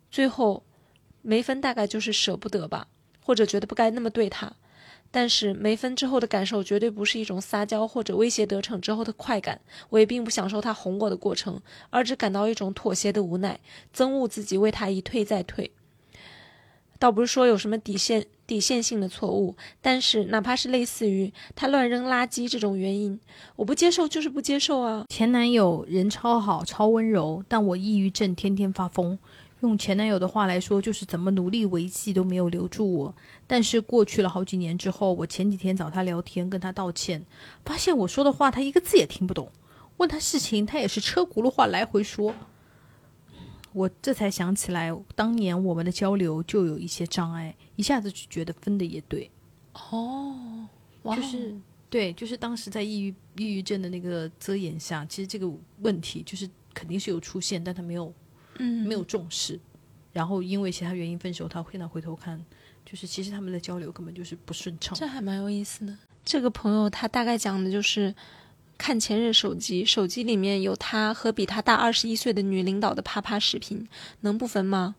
[0.09, 0.63] 最后
[1.21, 2.87] 没分大概就是舍不得吧，
[3.23, 4.51] 或者觉得不该那么对他。
[5.09, 13.59] 但是没分之后的感受绝对不是一种撒娇或者威胁得逞之后的快感，我也并不享受他哄我的过程，而只感到一种妥协的无奈，
[13.95, 15.71] 憎恶自己为他一退再退。
[16.99, 23.19] 倒不是说有什么底线底线性的错误，但是哪怕是类似于他乱扔垃圾这种原因，
[23.55, 25.05] 我不接受就是不接受啊。
[25.07, 29.19] 前男友人超好，超温柔，但我抑郁症天天发疯。
[29.61, 33.15] 用前男友的话来说，就是怎么努力维系都没有留住我。
[33.47, 37.25] 但是过去了好几年之后，我前几天找他聊天，跟他道歉，
[37.65, 39.51] 发现我说的话他一个字也听不懂。
[39.97, 42.35] 问他事情，他也是车轱辘话来回说。
[43.73, 49.29] 我这才想起来，当年我们的交流就有一些障碍，一下子就觉得分的也对。
[49.73, 50.67] 哦，
[51.03, 51.55] 哇就是
[51.89, 58.11] 对，就是当时在抑郁抑郁症的那个遮掩下，其实这个问题就是肯定是有出现，但他没有
[58.59, 59.59] 嗯没有重视，
[60.13, 61.47] 然后因为其他原因分手。
[61.47, 62.43] 他现在回头看，
[62.85, 64.97] 就是其实他们的交流根本就是不顺畅。
[64.97, 65.95] 这还蛮有意思的。
[66.23, 68.13] 这个朋友他大概讲的就是
[68.77, 73.87] 看前任手机，手机里面有他和比他大二十一岁的女领导的啪啪视频，
[74.21, 74.95] 能不分吗？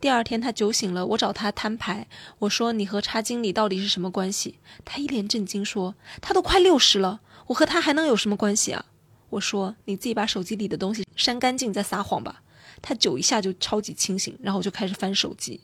[0.00, 2.06] 第二天他酒醒了，我找他摊牌，
[2.40, 4.58] 我说你和叉经理到底是什么关系？
[4.84, 8.84] 他一脸震惊说，他都快六十了，我和他还能有什么关系啊？
[9.30, 12.42] 我说你自己把手机里的东西删干净再撒谎吧。
[12.84, 15.60] 他酒一下就超级清醒，然后就开始翻手机，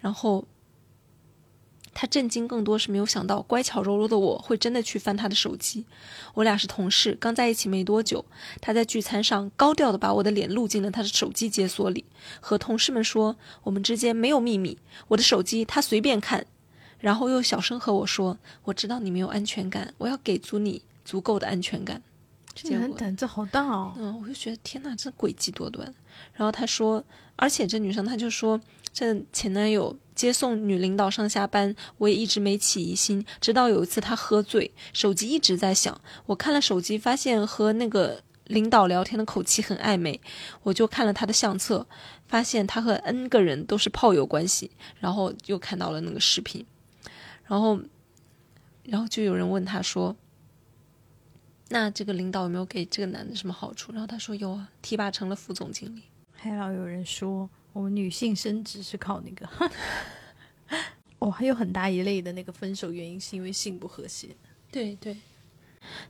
[0.00, 0.44] 然后。
[1.92, 5.84] 他震惊更多是没有想到，乖巧柔弱的我会真的去翻他的手机。
[6.34, 8.24] 我俩是同事，刚在一起没多久。
[8.60, 12.04] 他在聚餐上高调的把我的脸录进了他的手机解锁里，
[12.40, 16.46] 和同事们说我们之间没有秘密，我的手机他随便看。
[17.00, 22.02] 然后又小声和我说：“我知道你没有安全感，我要给足你足够的安全感。”
[22.54, 23.94] 这男胆子好大哦！
[23.96, 25.94] 嗯，我就觉得天哪，这诡计多端。
[26.34, 27.04] 然后他说，
[27.36, 28.60] 而且这女生她就说。
[28.92, 33.24] 这前男友接送女领导上下班，我也一直没起疑心。
[33.40, 40.20] 直到有一次他喝醉，手机一直在响，我看了手机，发现和那个领导聊天的口气很暧昧，
[40.64, 41.86] 我就看了他的相册，
[42.26, 46.66] 发现他和 N 个人都是炮友关系，然后又看到了那个视频，
[47.44, 47.80] 然后，
[48.82, 50.16] 然后就有人问他说
[51.70, 57.50] ：“那这个领导有没有给这个男的什么好处？”然后他说：“有啊，提拔成了副总经理。”还老有人说。
[57.72, 59.48] 我们女性升职是靠那个，
[61.20, 64.30] 哦，还有很大一类的那个分手原因是因为性不和谐。
[64.72, 65.16] 对对，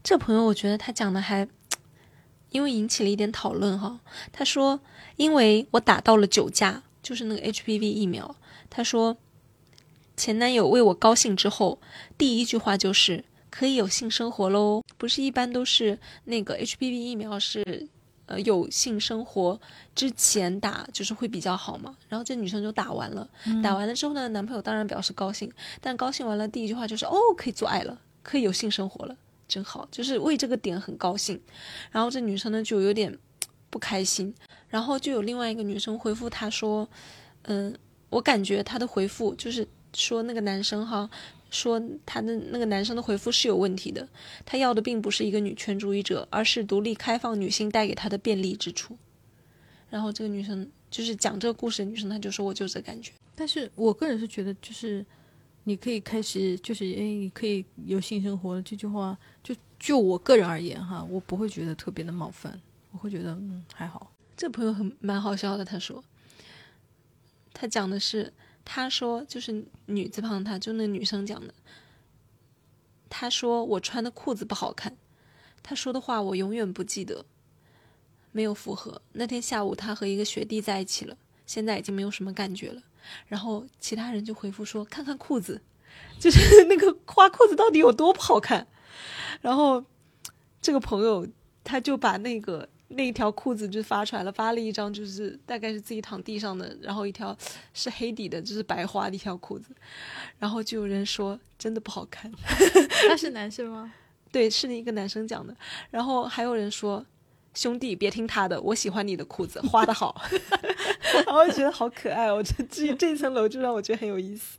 [0.02, 1.46] 这朋友我觉得他讲的还，
[2.48, 4.00] 因为引起了一点讨论哈。
[4.32, 4.80] 他说，
[5.16, 8.34] 因为我打到了九价，就是那个 HPV 疫苗。
[8.70, 9.18] 他说，
[10.16, 11.78] 前男友为我高兴之后，
[12.16, 13.26] 第一句话就是
[13.60, 14.82] 可以有性生活喽。
[14.96, 17.88] 不是一般都是那个 HPV 疫苗是。
[18.24, 19.60] 呃，有性生活
[19.92, 21.96] 之前打就是会比较好嘛。
[22.08, 23.28] 然后这女生就打完了，
[23.60, 29.16] 打完了之后呢，男朋友当然表示高兴，但高兴完了第一句话就是哦，可以做爱了，可以有性生活了，
[29.48, 31.40] 真好，就是为这个点很高兴。
[31.90, 33.18] 然后这女生呢就有点
[33.68, 34.32] 不开心，
[34.68, 36.88] 然后就有另外一个女生回复她说，
[37.42, 37.76] 嗯，
[38.10, 41.10] 我感觉她的回复就是说那个男生哈。
[41.50, 44.08] 说他的那个男生的回复是有问题的，
[44.46, 48.96] 他要的并不是一个女权主义者，而是独立开放女性带给他的便利之处。
[49.88, 53.12] 然后这个女生就是讲这个故事的女生，她就说我就这感觉。
[53.34, 55.04] 但是我个人是觉得，就是
[55.64, 62.60] 你可以开始，就是诶，可以有性生活这句话，就就我个人而言哈，我不会觉得特别的冒犯，
[62.92, 64.12] 我会觉得嗯还好。
[64.36, 66.02] 这朋友很蛮好笑的，他说，
[67.52, 68.32] 他讲的是。
[68.72, 71.52] 他说：“就是女字旁，他就那女生讲的。
[73.08, 74.96] 他说我穿的裤子不好看。
[75.60, 77.24] 他说的话我永远不记得，
[78.30, 79.02] 没有符合。
[79.14, 82.80] 那天下午他和一个学弟在一起了，现在已经没有什么感觉了。
[83.26, 85.60] 然后其他人就回复说：看看裤子，
[86.20, 88.68] 就是 那个花裤子到底有多不好看。
[89.40, 89.84] 然后
[90.62, 91.26] 这个朋友
[91.64, 97.36] 他就把那个。”那一条裤子就发出来了，发了一张就是大概是自己躺地上的，然后一条
[97.72, 99.70] 是黑底的，就是白花的一条裤子，
[100.38, 102.30] 然后就有人说真的不好看。
[103.08, 103.92] 他是男生吗？
[104.32, 105.56] 对，是一个男生讲的。
[105.90, 107.04] 然后还有人说
[107.54, 110.20] 兄弟别听他的，我喜欢你的裤子，花的好。
[111.26, 114.58] 然后觉得好可爱哦，这这这层楼就让我觉得很有意思。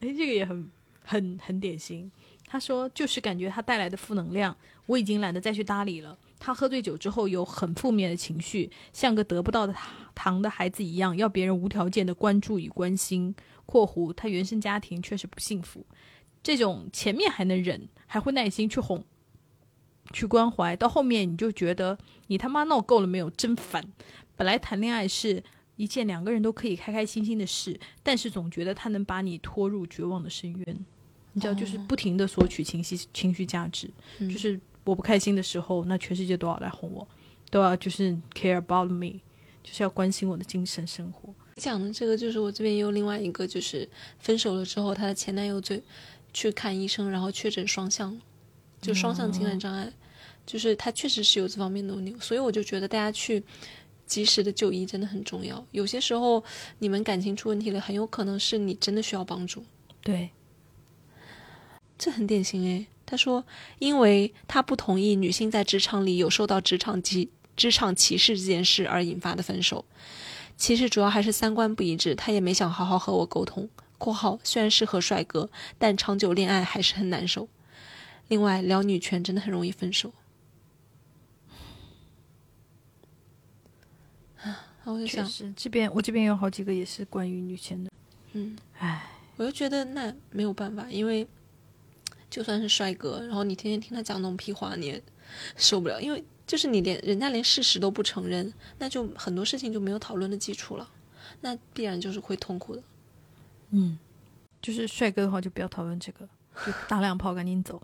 [0.00, 0.68] 哎，这个也很
[1.04, 2.10] 很很典型。
[2.46, 6.16] 他说就是感觉他带来的负能量，我已经懒得再去搭理了。
[6.38, 9.74] 他喝醉酒之后有很负面的情绪，像个得不到的
[10.14, 13.34] 糖的孩子一样，要别人无条件的关注与关心。
[13.64, 15.86] （括弧他原生家庭确实不幸福，
[16.42, 19.02] 这种前面还能忍，还会耐心去哄、
[20.12, 23.30] 去关怀，到后面你就觉得你他妈闹够了没有？
[23.30, 23.82] 真烦！
[24.36, 25.42] 本来谈恋爱是
[25.76, 30.84] 一件两个人都可以开开心心的事，但是总觉得他能把你拖入绝望的深渊。
[31.32, 34.60] 你知道，就是不停的索取情绪、情绪价值，就是。
[34.84, 37.06] 我不开心的时候，那全世界都要来哄我，
[37.50, 39.20] 都要就是 care about me，
[39.62, 41.34] 就是要关心我的精神生活。
[41.56, 45.82] 讲的这个就是我这边也有另外一个，就是分手了之后，她的前男友最
[46.32, 48.20] 去看医生，然后确诊双向，
[48.80, 49.90] 就双向情感障碍，
[50.44, 52.14] 就是他确实是有这方面的问题。
[52.20, 53.42] 所以我就觉得大家去
[54.04, 55.64] 及时的就医真的很重要。
[55.70, 56.42] 有些时候
[56.80, 59.64] 你们感情出问题了，很有可能是你真的需要帮助。
[60.02, 60.30] 对，
[61.96, 62.86] 这很典型诶。
[63.14, 63.44] 他说
[63.78, 69.84] ：“因为他不同意女性在职场里有受到职场歧职场歧视这件事而引发的分手，
[70.56, 72.16] 其实主要还是三观不一致。
[72.16, 73.70] 他也没想好好和我沟通。
[73.98, 77.48] （括号虽然适合帅哥，但长久恋爱还是很难受。）
[78.26, 80.12] 另外，聊女权真的很容易分手。
[84.42, 87.88] 啊，我就想，这边我这边有好几个也是关于女权的。
[88.32, 91.24] 嗯，唉，我就觉得那没有办法，因为。”
[92.34, 95.00] 就算是帅哥，然后你天天听他讲那种屁话，你也
[95.56, 96.02] 受不了。
[96.02, 100.90] 因为就是你连人家连事实都不承认，那就很多事情就没有讨论的基础了，
[101.42, 102.82] 那必然就是会痛苦的。
[103.70, 103.96] 嗯，
[104.60, 106.28] 就是帅哥的话就不要讨论这个，
[106.66, 107.80] 就打两炮赶紧走。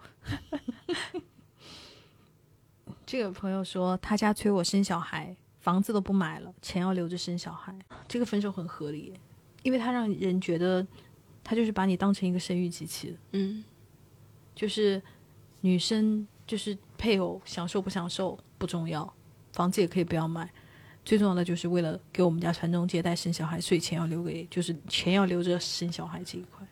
[3.06, 7.72] 这个朋友说他家催我生小孩，房子都不买了，钱要留着生小孩，
[8.08, 9.14] 这个分手很合理，
[9.62, 10.84] 因为他让人觉得
[11.44, 13.62] 他就是把你当成一个生育机器嗯
[14.54, 15.02] 就是
[15.60, 19.12] 女生就是配偶享受不享受不重要，
[19.52, 20.50] 房子也可以不要买，
[21.04, 26.66] 最重要的就是为了给我们家传宗接代生小孩，所以钱要留给就是钱要留着生小孩这一块。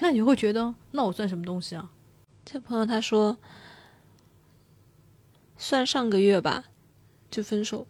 [0.00, 1.90] 那你会觉得那我算什么东西啊？
[2.44, 3.36] 这朋友他说，
[5.56, 6.64] 算上个月吧，
[7.30, 7.86] 就分手，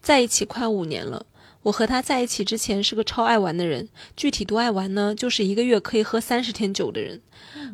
[0.00, 1.24] 在一起快五年了。
[1.64, 5.14] 我和他在一起之前是个超爱玩的人，具体多爱玩呢？
[5.14, 7.20] 就是一个月可以喝三十天酒的人。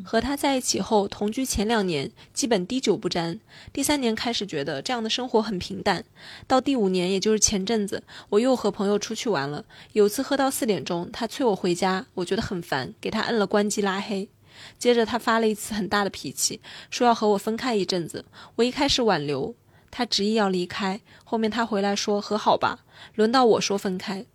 [0.05, 3.39] 和他在一起后，同居前两年基本滴酒不沾，
[3.73, 6.05] 第三年开始觉得这样的生活很平淡。
[6.47, 14.29] 到第五年，也就是前阵子，我又和朋友出去玩了，有次喝到四点钟，他催我回家，我觉得很烦，给他摁了关机拉黑。
[14.77, 18.25] 接着他发了一次很大的脾气，说要和我分开一阵子。
[18.55, 19.55] 我一开始挽留，
[19.89, 20.99] 他执意要离开。
[21.23, 22.79] 后面他回来说和好吧，
[23.15, 24.25] 轮到我说分开。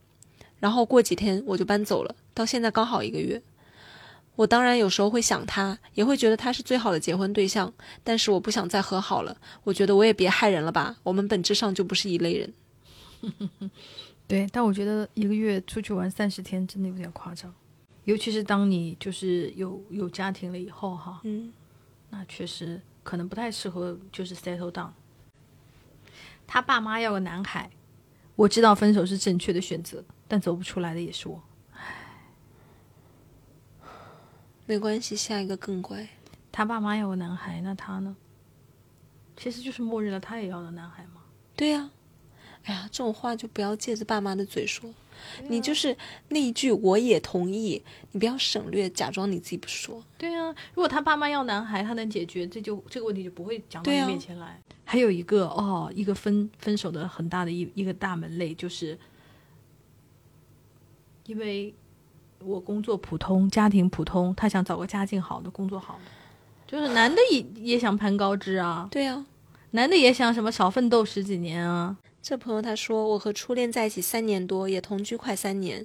[0.61, 3.43] 然后过几天我就搬走了，到现在刚好一个月。
[4.37, 9.37] 我当然有时候会想他，也会觉得他是最好的结婚对象，但是我不想再和好了。
[9.62, 12.53] 我觉得我也别害人了吧，我们本质上就不是一类人。
[14.27, 17.55] 对，但我觉得一个月出去玩三十天真的有点夸张，
[18.05, 21.53] 尤其是当你就是有有家庭了以后哈，嗯，
[22.11, 24.91] 那确实可能不太适合就是 settle down。
[26.47, 27.71] 他爸妈要个男孩，
[28.37, 31.43] 我知道分手是正确的选择，但走不出来的也是我。
[34.66, 36.09] 没关系，下一个更乖。
[36.51, 38.16] 他爸妈要个男孩，那他呢？
[39.37, 41.20] 其实就是默认了他也要个男孩嘛。
[41.55, 41.91] 对呀、
[42.64, 44.93] 哎呀，这种话就不要借着爸妈的嘴说。
[45.49, 45.97] 你就是
[46.29, 50.03] 那一句我也同意，你不要省略，假装你自己不说。
[50.19, 54.61] 对啊，如果他爸妈要男孩，他能解决，这就这个问题就不会讲到你面前来。
[54.85, 58.99] 还有一个哦，一个分分手的很大的一一个大门类，就是
[61.27, 61.75] 因为
[62.41, 66.11] 我工作普通，家庭普通，他想找个家境好的，工作好的，
[66.67, 69.25] 就是男的也也想攀高枝啊，对啊、
[69.71, 71.97] 男的也想什么少奋斗十几年啊。
[72.27, 75.85] 这朋友他说，我和初恋在一起三年多，也同居快三年。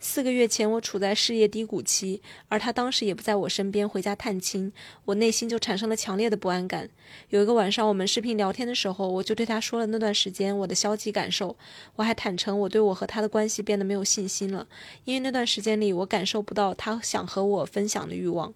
[0.00, 4.72] 四个月前，我处在事业低谷期，而他当时也不在我身边回家探亲，
[5.04, 6.88] 我内心就产生了强烈的不安感。
[7.28, 11.54] 有一个晚上，我们视频聊天的时候，我就对他说了那段时间我的消极感受，
[11.96, 14.66] 我还坦诚我对我和他的关系变得没有信心了，
[15.04, 18.54] 因为那段时间里我感受不到他想和我分享的欲望。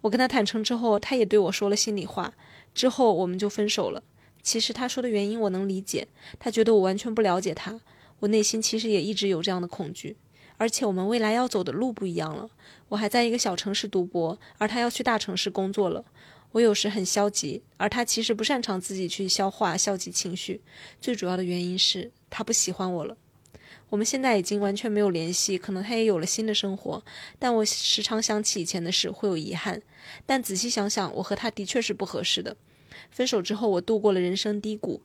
[0.00, 2.32] 我跟他坦诚之后，他也对我说了心里话，
[2.74, 4.02] 之后我们就分手了。
[4.46, 6.06] 其实他说的原因我能理解，
[6.38, 7.80] 他觉得我完全不了解他，
[8.20, 10.16] 我内心其实也一直有这样的恐惧，
[10.56, 12.48] 而且我们未来要走的路不一样了。
[12.90, 16.04] 我还在一个小城市读博，而他要去大城市工作了。
[16.52, 20.60] 我有时很消极，而他其实不擅长自己去消化消极情绪。
[21.00, 23.16] 最主要的原因是他不喜欢我了。
[23.88, 27.02] 我们现在已经完全没有联系，可能他也有了新的生活，
[27.40, 29.82] 但我时常想起以前的事，会有遗憾。
[30.24, 32.56] 但仔细想想，我和他的确是不合适的。
[33.10, 35.02] 分手之后，我度过了人生低谷，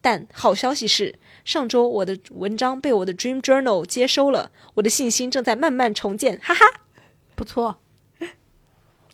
[0.00, 6.64] 但好消息是，上周我的文章被我的 Dream Journal 接收了，我的信心正在慢慢重建，哈哈。
[7.34, 7.78] 不错，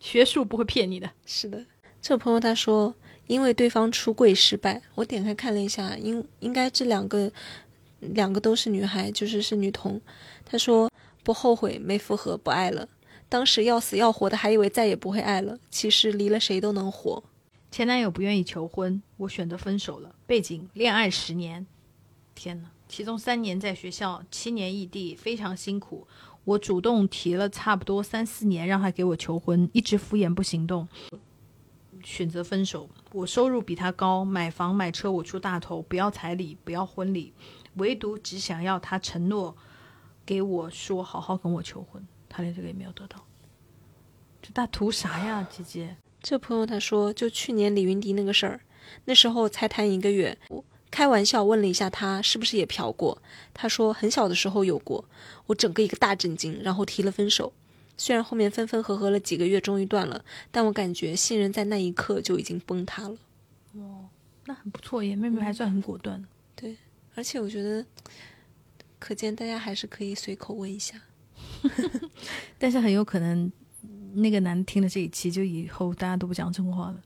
[0.00, 1.10] 学术不会骗你的。
[1.26, 1.64] 是的，
[2.00, 2.94] 这个朋友他说，
[3.26, 7.30] 因为对方出柜失败，我点开看了一下，应应该这两个
[8.00, 10.00] 两个都是女孩，就是是女同。
[10.44, 10.90] 他说
[11.22, 12.88] 不后悔，没复合，不爱了。
[13.28, 17.22] 当时要死要活的，还以为再也不会爱了，其实离了谁都能活。
[17.74, 20.14] 前男友不愿意求婚，我选择分手了。
[20.28, 21.66] 背景：恋爱十年，
[22.32, 22.70] 天哪！
[22.86, 26.06] 其中三年在学校，七年异地，非常辛苦。
[26.44, 30.86] 我主动提了差不多三四年，让他给我求婚，一直敷衍不行动，
[32.04, 32.88] 选择分手。
[33.10, 37.32] 我收入比他高，买房买车我出大头，不要彩礼，不要婚礼，
[37.74, 39.56] 唯独只想要他承诺
[40.24, 42.06] 给我说好好跟我求婚。
[42.28, 43.26] 他连这个也没有得到，
[44.40, 45.96] 这大图啥呀，姐姐？
[46.24, 48.60] 这朋友他说，就去年李云迪那个事儿，
[49.04, 53.20] 那时候才谈一个月，我开玩笑问了一下他是不是也嫖过，
[53.52, 55.04] 他说很小的时候有过，
[55.44, 57.52] 我整个一个大震惊，然后提了分手。
[57.98, 63.16] 虽然后面分分合合了几个月，终于断了，但我感觉信任在那一刻就已经崩塌了。
[63.74, 64.08] 哦
[64.46, 66.24] 那很不错耶，妹妹还算很果断。
[66.56, 66.78] 对
[67.14, 67.84] 而且我觉得，
[68.98, 71.02] 可见大家还是可以随口问一下。
[72.58, 73.52] 但是很有可能
[74.16, 76.96] 那个男听了这一期，就以后大家都不讲真话了。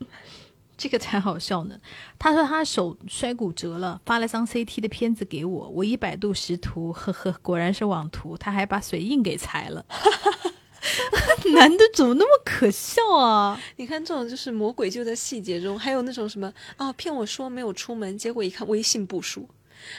[0.76, 1.78] 这个才好笑呢。
[2.18, 8.36] 他说他手摔骨折了，发了张 CT 的片子给我，我一百度识图，呵呵，果然是网图。
[8.36, 9.84] 他还把水印给裁了。
[11.52, 13.60] 男的怎么那么可笑啊？
[13.76, 19.46] 你看这种就是魔鬼就在细节中，还有那种什么啊，骗我说没有出门，结果一看微信步数，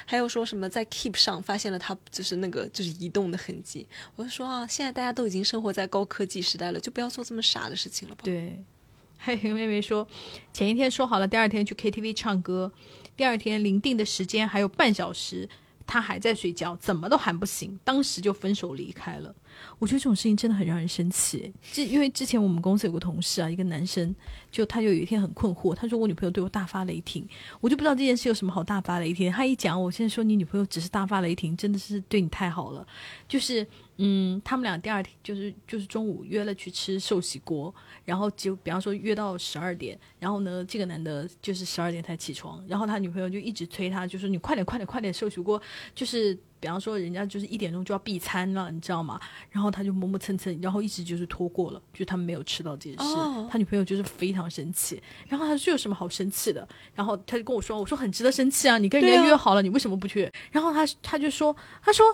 [0.06, 3.88] 还有说什么在 Keep 上发现了他就是那个就是移动的痕迹。
[4.16, 8.22] 我就说啊，现在大家都已经生活在高科技时代了，就不要做这么傻的事情了吧？
[8.24, 8.64] 对，
[9.18, 10.08] 还有一个妹妹说，
[10.54, 12.72] 前一天说好了第二天去 KTV 唱歌，
[13.16, 15.48] 第二天临定的时间还有半小时，
[15.86, 19.36] 他还在睡觉，怎么都喊不醒，当时就分手离开了。
[19.80, 21.54] 我觉得这种事情真的很让人生气。
[21.72, 24.16] 这因为之前我们公司有个同事啊，一个男生，
[24.52, 27.28] 就他就有一天很困惑，他说我女朋友对我大发雷霆，
[27.60, 29.32] 我就不知道这件事有什么好大发雷霆。
[29.32, 32.86] 他一讲，我现在说你女朋友只是大发雷霆，真的是对你太好了。
[33.28, 33.66] 就是
[33.98, 37.74] 嗯，他们俩第二天就是就是中午约了去吃寿喜锅，
[38.06, 45.62] 然后就比方说约到十二点，然后呢，这个男的就是十二点才起床，然后他女朋友就一直催他，就说你快点快点快点，寿喜锅
[45.96, 46.38] 就是。
[46.62, 49.20] 比方说，人家就是一点钟就要闭餐了，你知道吗？
[49.50, 53.14] 然后他就磨磨蹭蹭，然后一直就是拖过了，就他们没有吃到这件事。
[53.16, 56.66] 哦他女朋友就是非常生气，然后他说这有什么好生气的？
[56.96, 60.32] 然后他就跟我说，我说很值得生气啊，你跟人家约好了，你为什么不去？
[60.52, 62.06] 然后他他就说，他说。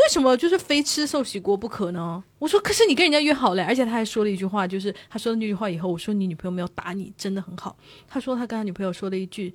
[0.00, 2.22] 为什么就是非吃寿喜锅不可呢？
[2.38, 7.76] 我说，可是你跟人家约好了，而且他还说了一句话，就是他说了那句话以后，我说你女朋友没有打你，真的很好。
[8.06, 9.52] 他说他跟他女朋友说了一句，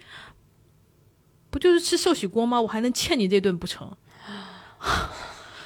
[1.49, 2.59] 不就是吃寿喜锅吗？
[2.59, 3.89] 我还能欠你这顿不成？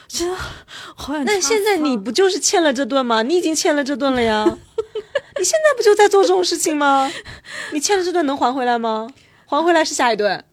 [0.07, 1.25] 真的好想。
[1.25, 3.23] 那现在你不就是欠了这顿吗？
[3.23, 7.11] 你已经欠了这顿了呀，你现在不就在做这种事情吗？
[7.71, 9.07] 你欠了这顿能还回来吗？
[9.45, 10.43] 还回来是下一顿。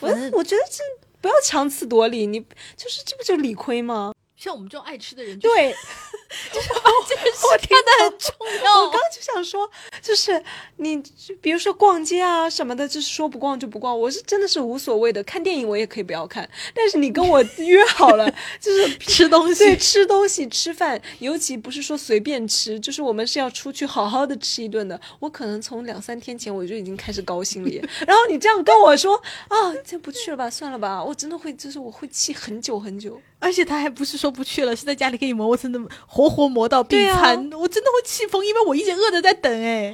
[0.00, 0.82] 我我觉得这
[1.20, 2.40] 不要强词夺理，你
[2.76, 4.12] 就是这不就理亏吗？
[4.40, 8.92] 像我们这种爱吃的人，就是对， 我听的很重我要刚。
[8.92, 9.70] 刚就想说，
[10.00, 10.42] 就是
[10.76, 10.96] 你
[11.42, 15.22] 比如说逛街啊什么的，就是说不逛就不逛，我是真的是无所谓的。
[15.24, 24.98] 看电影我也可以不要看，但是你跟我约好了，就是 吃东西对，西，吃东西、吃饭，尤其不是说随便吃，就是我们是要出去好好的吃一顿的。
[25.18, 29.16] 我可能从两三天前我就已经开始高兴了耶，然后你这样跟我说
[29.48, 33.20] 啊，这不去了吧，算了吧，我真的会，就是我会气很久很久。
[33.40, 39.92] 而且他还不是说不去了，是在家里给你磨磨蹭蹭，活活磨到闭对啊，我真的会气疯，因为我一直饿着在等哎。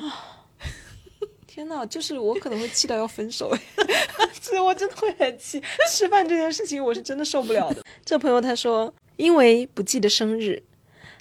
[1.47, 3.51] 天呐，就是我可能会气到要分手，
[4.43, 5.63] 是我真的会很气。
[5.91, 7.83] 吃饭这件事情，我是真的受不了的。
[8.05, 10.63] 这朋友他说，因为不记得生日，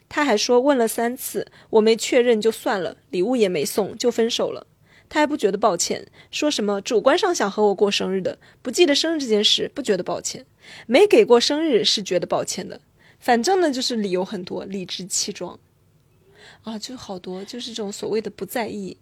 [0.10, 4.68] 他还说问了三次，我没确认就算了，礼物也没送，就分手了。
[5.08, 10.46] 他还不觉得抱歉，说什么主观上想和我过生日的，不记得生日这件事不觉得抱歉，
[10.88, 12.82] 没给过生日是觉得抱歉的。
[13.20, 15.60] 反正呢，就是理由很多，理直气壮，
[16.64, 18.98] 啊，就好多，就是这种所谓的不在意，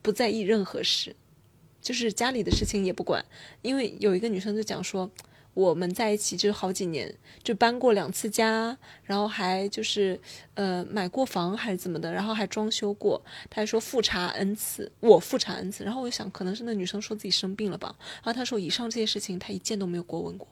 [0.00, 1.14] 不在意任何事，
[1.82, 3.22] 就是家里的事情也不管。
[3.60, 5.10] 因为有一个女生就讲说，
[5.52, 10.18] 我们在一起就是好几年，就搬过两次家，然后还就是
[10.54, 13.22] 呃买过房还是怎么的，然后还装修过。
[13.50, 15.84] 她还说复查 n 次，我复查 n 次。
[15.84, 17.94] 然后我就想，可能是那女生说自己生病了吧。
[18.22, 20.48] 然后她说，以上这些事情她一件都没有过问过。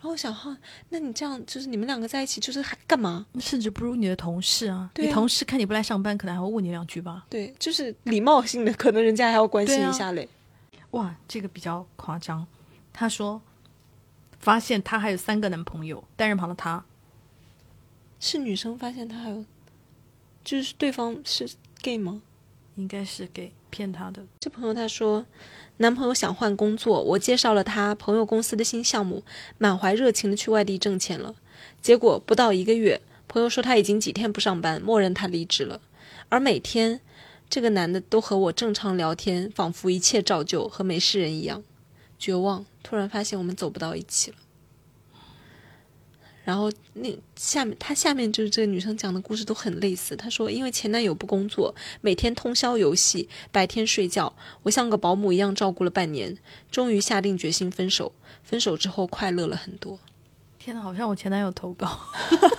[0.00, 0.56] 然后我想哈，
[0.90, 3.26] 那你这样就是你们两个在一起就是还干嘛？
[3.40, 7.26] 甚至不如你的同事啊，对啊你同事看你不来上班，可能还会问你两句吧。
[7.28, 10.28] 对，就是礼貌性的，可能人家还要关心一下嘞。
[10.92, 12.46] 哇，这个比较夸张。
[12.92, 13.42] 他说，
[14.38, 16.84] 发现他还有三个男朋友，单人旁的他，
[18.20, 19.44] 是女生发现他还有，
[20.44, 21.50] 就是对方是
[21.82, 22.22] gay 吗？
[22.76, 24.24] 应该是给骗他的。
[24.38, 25.26] 这朋友他说，
[25.80, 29.22] 男朋友想换工作，我介绍了他朋友公司的新项目，
[29.58, 31.36] 满怀热情的去外地挣钱了。
[31.80, 35.80] 结果不到一个月，朋友说他已经几天不上班，默认他离职了。
[36.28, 37.00] 而每天，
[37.48, 41.62] 这个男的都和我正常聊天，仿佛一切照旧，和没事人一样。
[42.18, 44.36] 绝望，突然发现我们走不到一起了。
[46.48, 50.16] 然后那下面，他下面就是这个女生讲的故事都很类似。
[50.16, 54.32] 她说，因为前男友不工作，每天通宵游戏，白天睡觉，
[54.62, 56.34] 我像个保姆一样照顾了半年，
[56.70, 58.10] 终于下定决心分手。
[58.42, 59.98] 分手之后快乐了很多。
[60.58, 62.00] 天呐，好像我前男友投稿，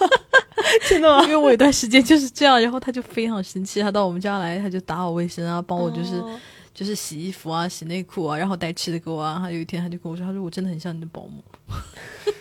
[0.88, 6.40] 真的因为我有段时间就是这样，然后他就非常生气，他到我们家来，他就打扫卫生啊，帮我就是、哦
[6.76, 9.40] 就是洗衣服啊、洗内裤啊，然后带吃的给我啊。
[9.42, 11.44] 他有一天他就跟我说，他说我真的很像你的保姆。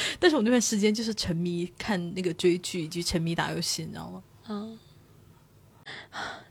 [0.18, 4.22] 但是我那段时间就是沉迷看那个追剧以及沉迷打游戏，你知道吗？
[4.48, 4.78] 嗯，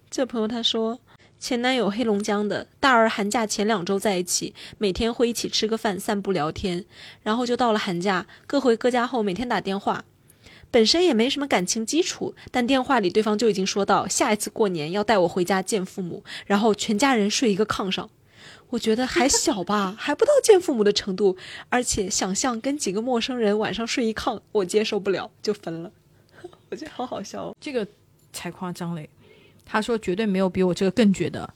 [0.10, 1.00] 这朋友他说，
[1.40, 6.86] 前男友黑龙江的，大二寒假前两周在一起，每天会一起吃个饭、散步、聊天，
[7.24, 10.06] 然后就到了寒假，各回各家后，每天打电话。
[10.70, 18.10] 本身也没什么感情基础，但电话里对方就已经说到下一次过年要带我回家见父母，然后全家人睡一个炕上。
[18.70, 21.38] 我觉得还小吧， 还不到见父母的程度，
[21.70, 25.92] 而且想象跟几个陌生人晚上睡一炕，我接受不了，就分了。
[26.70, 27.56] 我觉得好好笑哦。
[27.62, 27.88] 这个
[28.34, 29.10] 才夸张嘞！
[29.66, 31.54] 他说绝对没有比我这个更绝的。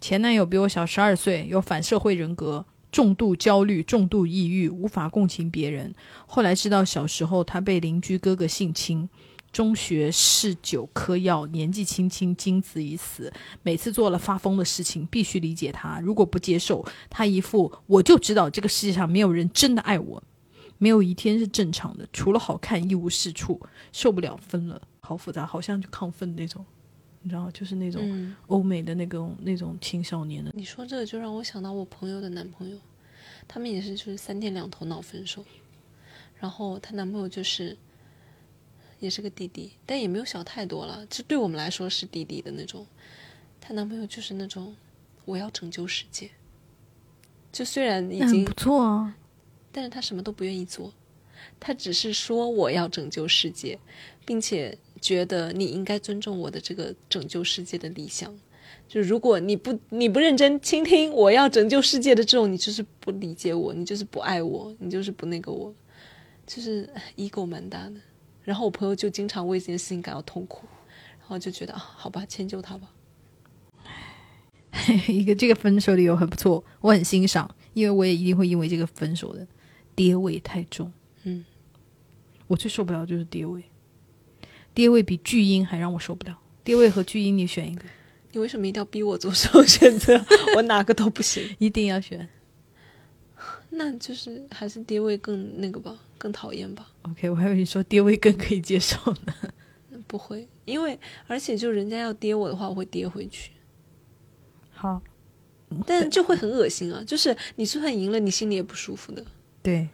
[0.00, 5.94] 前男友比我小十二岁，有反社会人格，重度焦虑、重度抑郁，无法共情别人。
[6.26, 9.08] 后来知道小时候他被邻居哥哥性侵，
[9.54, 13.32] 中学嗜酒嗑药，年纪轻轻精子已死。
[13.62, 20.20] 每次做了发疯的事情，必须理解他，如果不接受，他一副我就知道这个世界上没有人真的爱我，
[20.78, 23.60] 没有一天是正常的，除了好看一无是处，
[23.92, 24.82] 受不了分了。
[24.98, 26.64] 好复杂，好像就亢奋那种，
[27.22, 30.50] 你知道，就是那种嗯，欧美的那种那种青少年的。
[30.52, 32.76] 你说这个就让我想到我朋友的男朋友，
[33.46, 35.44] 他们也是就是三天两头闹分手，
[36.40, 37.76] 然后她男朋友就是
[39.04, 42.86] 也是个弟弟，但也没有小太多了，这对我们来说是弟弟的那种。
[43.60, 44.74] 她男朋友就是那种
[45.26, 46.30] 我要拯救世界，
[47.52, 49.16] 就虽然已经很不，错啊，
[49.70, 50.92] 但是他什么都不愿意做，
[51.60, 53.78] 他只是说我要拯救世界，
[54.24, 58.34] 并且觉得你应该尊重我的这个拯救世界的理想。
[58.88, 65.74] 就如果你不你不认真倾听我要拯救世界的这种，你就是不理解我，你就是不爱我，你就是不那个我，
[66.46, 67.94] 就是唉 ego 蛮大的。
[68.44, 70.66] 然后我朋友就经常为这件事情感到痛苦，
[71.20, 72.88] 然后就觉得啊，好吧，迁就他吧。
[75.08, 79.46] 一个这个分手理由很不错，我很欣赏，因为我也一定会因为这个分手的。
[79.96, 80.92] 爹味太重，
[81.22, 81.44] 嗯，
[82.48, 83.62] 我最受不了的就是爹味，
[84.74, 86.36] 爹味比巨婴还让我受不了。
[86.64, 87.84] 爹味和巨婴，你选一个，
[88.32, 90.20] 你为什么一定要逼我做这种选择？
[90.56, 91.48] 我哪个都不行。
[91.60, 92.28] 一定要选。
[93.70, 96.90] 那就是还是爹味更那个吧，更讨厌吧。
[97.02, 98.96] OK，我还以为你说跌位更可以接受
[99.26, 99.34] 呢。
[100.08, 103.50] 不会，因为而且就人家要跌我的话，我会跌回去，
[104.72, 105.02] 好，
[105.86, 107.04] 但就会很恶心啊！
[107.06, 109.22] 就是你就算赢了，你心里也不舒服的。
[109.62, 109.88] 对，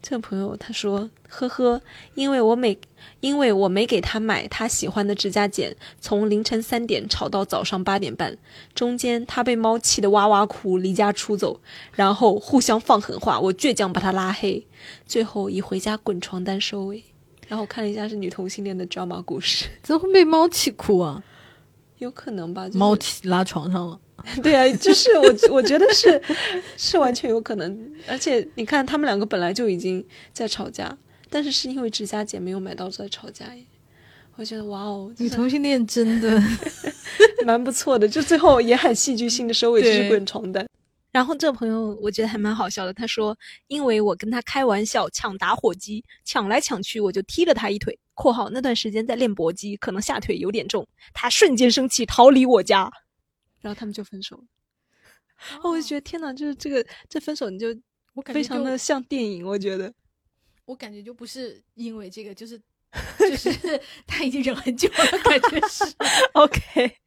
[0.00, 1.82] 这个朋友他说：“呵呵，
[2.14, 2.78] 因为我每
[3.20, 8.38] 因为我没给他买他喜欢的指甲剪，从凌晨三点吵到早上八点半，
[8.74, 11.60] 中间他被猫气得哇哇哭，离家出走，
[11.92, 14.64] 然后互相放狠话，我倔强把他拉黑，
[15.04, 17.02] 最后以回家滚床单收尾。
[17.48, 21.22] 然后我看了一下是女同性恋的 drama 故事，怎么会被猫气哭啊？
[21.98, 22.66] 有可能吧？
[22.66, 23.98] 就是、猫气拉床上了。
[24.42, 26.20] 对啊，就是我我觉得是
[26.76, 30.96] 是完全有可能，而且你看他们两个本来就已经在吵架，
[31.30, 33.62] 但是是因为指甲剪没有买到在吵架耶。
[34.36, 36.42] 我觉得哇哦，女同性恋真的。
[37.44, 40.66] 蛮不错的，就最后也很戏剧性的收尾就是滚床单。
[41.10, 52.90] 然后这个朋友我觉得还蛮好笑的，他说因为我跟他开玩笑抢打火机，抢来抢去我就踢了他一腿（括号那段时间在练搏击，可能下腿有点重），他瞬间生气逃离我家，
[53.60, 54.44] 然后他们就分手了。
[55.62, 57.68] 哦，我就觉得天哪，就是这个这分手你就
[58.14, 59.92] 我感觉就非常的像电影，我觉得。
[60.64, 62.60] 我感觉就不是因为这个，就是
[63.18, 65.84] 就是 他已经忍很久了，感觉是
[66.34, 66.98] OK，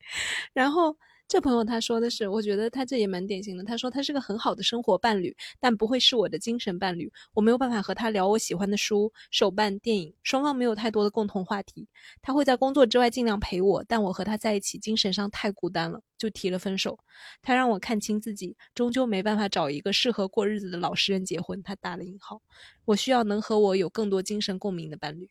[0.54, 0.98] 然后
[1.32, 3.64] 这朋友他说的是，我觉得他这也蛮典型的。
[3.64, 7.10] 他说他是个很好的生活伴侣，但不会是我的精神伴侣。
[7.34, 11.88] 我没有办法和他聊我喜欢的书、手办、电影，双方没有太多的共同话题。
[12.22, 17.00] 他会在工作之外尽量陪我，但我和他在一起精神上太孤单了，就提了分手。
[17.42, 21.64] 他让我看清自己，终究没办法找一个适合过日子的老实人结婚。
[21.64, 22.42] 他打了引号，
[22.84, 25.30] 我需要能和我有更多精神共鸣的伴侣。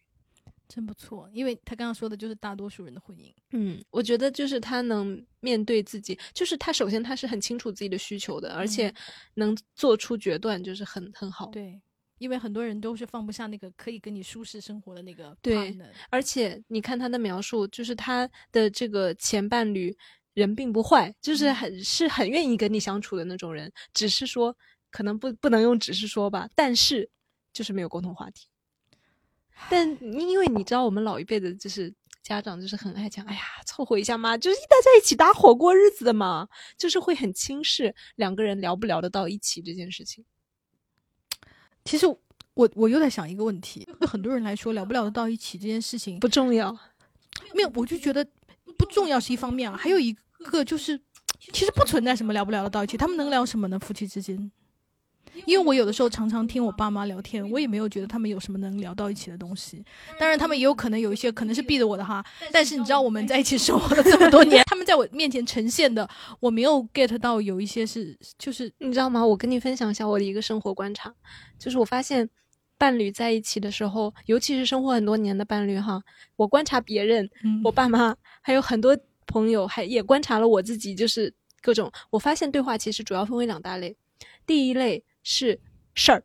[0.71, 1.29] 真不错。
[1.35, 8.95] 因为他刚刚说的就是大多数人的婚姻，嗯，我觉得就是他能面对自己，就是他首先他是很清楚自己的需求的，而且嗯
[9.35, 11.47] 能做出决断，就是很很好。
[11.49, 11.81] 对，
[12.19, 15.77] 因为很多人都是放不下那个可以跟你舒适生活的那个对
[16.09, 19.97] 而且你看他的描述，就是他的这个前伴侣
[20.35, 24.57] 人并不坏，就是嗯很是很愿意跟你相处的那种人，只是说
[24.91, 27.09] 可能不不能用只是说吧，但是
[27.53, 28.47] 就是没有共同话题。
[29.69, 31.93] 但因为你知道，我们老一辈的就是
[32.23, 40.25] 家长就是很爱讲，哎呀，凑合一下嘛，就是大家一起搭伙过日子的嘛，就是会很轻视两个人聊不聊得到一起这件事情。
[41.85, 42.07] 其实
[42.55, 46.73] 我我又在想一个问题，对很多人来说聊不聊得到一起这件事情不重要，
[47.55, 48.27] 没有，我就觉得
[48.77, 50.13] 不重要是一方面啊，还有一
[50.45, 51.01] 个就是，
[51.53, 53.79] 其实不存在什么聊不聊得到一起，他们能聊什么呢？
[53.79, 54.51] 夫妻之间，
[55.47, 59.85] 因为我有的时候常常听我爸妈聊天，我也没有觉得他们有什么能聊到一起的东西。
[60.19, 66.09] 当然，他们也有可能有一些可能是逼着我的哈，但是你知道我们在一起生活了这么多年， 他们在我面前呈现的，
[66.41, 69.25] 我没有 get 到有一些是就是你知道吗？
[69.25, 71.15] 我跟你分享一下我的一个生活观察，
[71.59, 72.29] 就是我发现
[72.79, 76.03] 伴侣在一起的时候，尤其是生活很多年的伴侣哈，
[76.37, 83.95] 我观察别人，嗯我爸妈还有很多朋友，还也观察了我自己，就是各种，我发现对话其实主要分为两大类，
[84.47, 85.61] 第一类是
[85.95, 86.23] 事儿，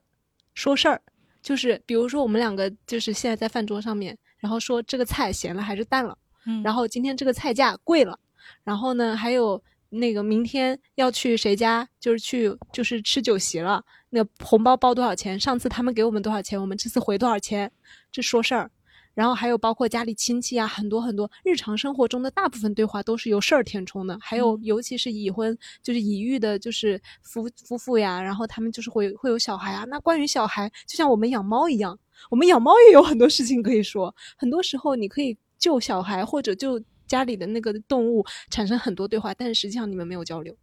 [0.53, 1.01] 说事儿。
[1.41, 8.19] 就是比如说我们两个就是现在在饭桌上面，然后说这个菜咸了还是淡了，嗯然后今天这个菜价贵了，
[8.63, 15.39] 然后呢还有那个明天要去谁家，就是去就是吃酒席了，那个红包包多少钱？
[15.39, 16.59] 上次他们给我们多少钱？
[16.59, 17.71] 我们这次回多少钱？
[18.11, 18.71] 这说事儿。
[19.15, 24.15] 然后还有包括家里亲戚啊，很多很多日常生活中的大部分对话都是由事儿填充的。
[24.21, 29.85] 还有嗯尤其是已婚就是已育的，就是夫夫妇呀，然后他们就是会会有小孩啊。
[29.85, 31.97] 那关于小孩，就像我们养猫一样，
[32.29, 34.13] 我们养猫也有很多事情可以说。
[34.37, 40.53] 很多时候你可以救小孩或者就家里的那个动物产生很多对话，但是实际上你们没有交流。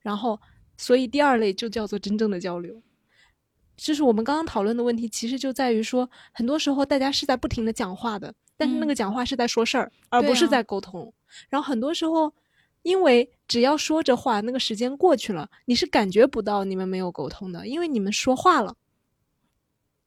[0.00, 0.38] 然后，
[0.76, 2.80] 所以第二类就叫做真正的交流。
[3.76, 11.12] 就是我们刚刚讨论的问题，其实就在于说，很多时候大家是在不停的讲话的，但是那个讲话是在说事儿，而不是在沟通。
[11.48, 12.32] 然后很多时候，
[12.82, 18.76] 因为只要说着话，那个时间过去了，你是感觉不到你们没有沟通的，因为你们说话了。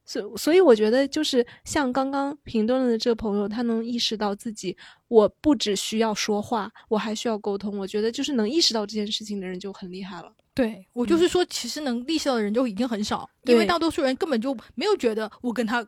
[0.07, 7.75] 所所以，我觉得就是像刚刚评论的这个朋友，他能意识到自己，我不只需要说话，我还需要沟通。
[7.79, 10.31] 我觉得就是能意识到这件事情的人就很厉害了。
[10.55, 15.87] 对我就是说，其实能意识到的人就已经很少，因为大多数人根本就没有觉得我跟他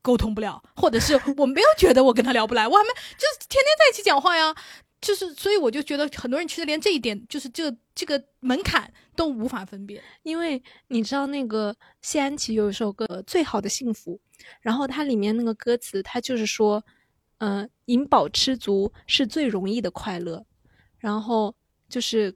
[0.00, 2.88] 沟通不了，或者是我没有觉得我跟他聊不来，我还没
[3.18, 4.54] 就是天天在一起讲话呀。
[4.98, 10.02] 就是，所以我就觉得很多人其实连这一点，就是这个这个门槛都无法分辨。
[10.22, 14.18] 因为你知道那个谢安琪有一首歌《最好的幸福》，
[14.62, 16.82] 然后它里面那个歌词，它就是说，
[17.38, 20.44] 嗯、饮饱吃足是最容易的快乐，
[20.98, 21.54] 然后
[21.90, 22.34] 就是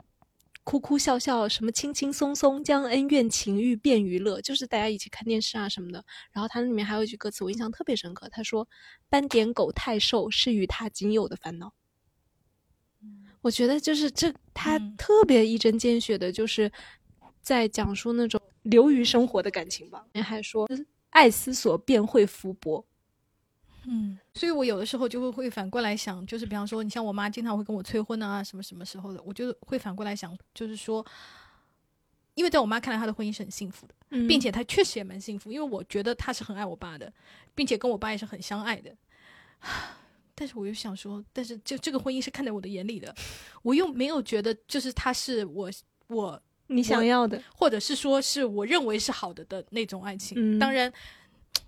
[0.71, 6.05] 哭哭笑笑，什么轻轻松松将恩怨情欲变娱乐，就是大家一起看电视啊什么的。
[6.31, 8.69] 然后它里面还有一句歌词，我印象特别深刻，他说
[9.11, 11.75] ：“斑点狗太瘦是与他仅有的烦恼。”
[13.43, 16.71] 我觉得就是这，他特别一针见血的，就是
[17.43, 20.07] 在讲述那种流于生活的感情吧。
[20.23, 20.69] 还说，
[21.09, 22.87] 爱思索便会福薄。
[23.87, 31.05] 嗯，所以我有的时候就会会反过来想，就是比方说，你像我妈经常会跟我催婚啊，什么什么时候的，我就会反过来想，就是说，
[32.35, 34.27] 因为在我妈看来，她的婚姻是很幸福的，嗯。
[34.29, 37.13] 并且她确实也蛮幸福，因为我觉得她是很爱我爸的，
[37.55, 38.95] 并且跟我爸也是很相爱的。
[40.35, 43.15] 但是我又想说，但是就这个婚姻是看在我的眼里的，
[43.63, 45.71] 我又没有觉得就是他是我
[46.07, 50.39] 我你想要的，或者是说是我认为是好的的那种爱情。
[50.39, 50.59] 嗯。
[50.59, 50.91] 当然，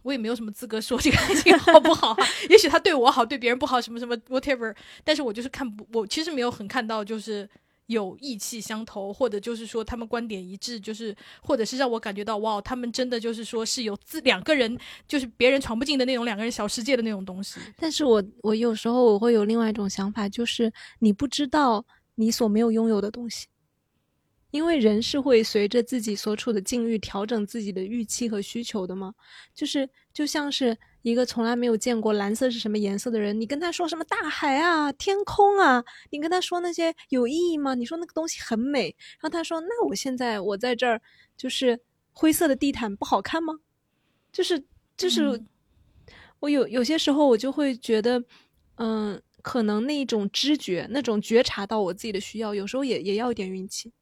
[0.02, 2.26] 我也没有什么资格说这个爱情好不好啊。
[2.48, 4.74] 也许他对我好，对别人不好，什么什么 whatever。
[5.04, 7.48] 但是我就是看不，我其实没有很看到就是。
[7.86, 17.60] 有意气相投，或者就是说他们观点一致，就是或者是让我感觉到哇，他们真的就是说是有自两个人，就是别人闯不进的那种两个人小世界的那种东西。
[17.76, 23.46] 但是我我有时候我会有另外一种想法，就是你不知道你所没有拥有的东西，
[24.52, 29.12] 因为人是会随着自己所处的境遇调整自己的预期和需求的嘛。
[29.52, 37.74] 就是就像是一个从来没有见过蓝色是什么颜色的人，你跟他说什么大海啊、天空啊，你跟他说那些有意义吗？
[37.74, 41.02] 你说那个东西很美，然后他说那我现在我在这儿
[41.36, 41.80] 就是
[42.12, 43.58] 灰色的地毯不好看吗？
[44.30, 44.62] 就是
[44.96, 45.36] 就是。
[45.36, 45.46] 嗯
[46.42, 48.20] 我有有些时候我就会觉得，
[48.74, 53.92] 嗯，可能那一种知觉，那种觉察到我自己的需要，有时候也也要一点运气。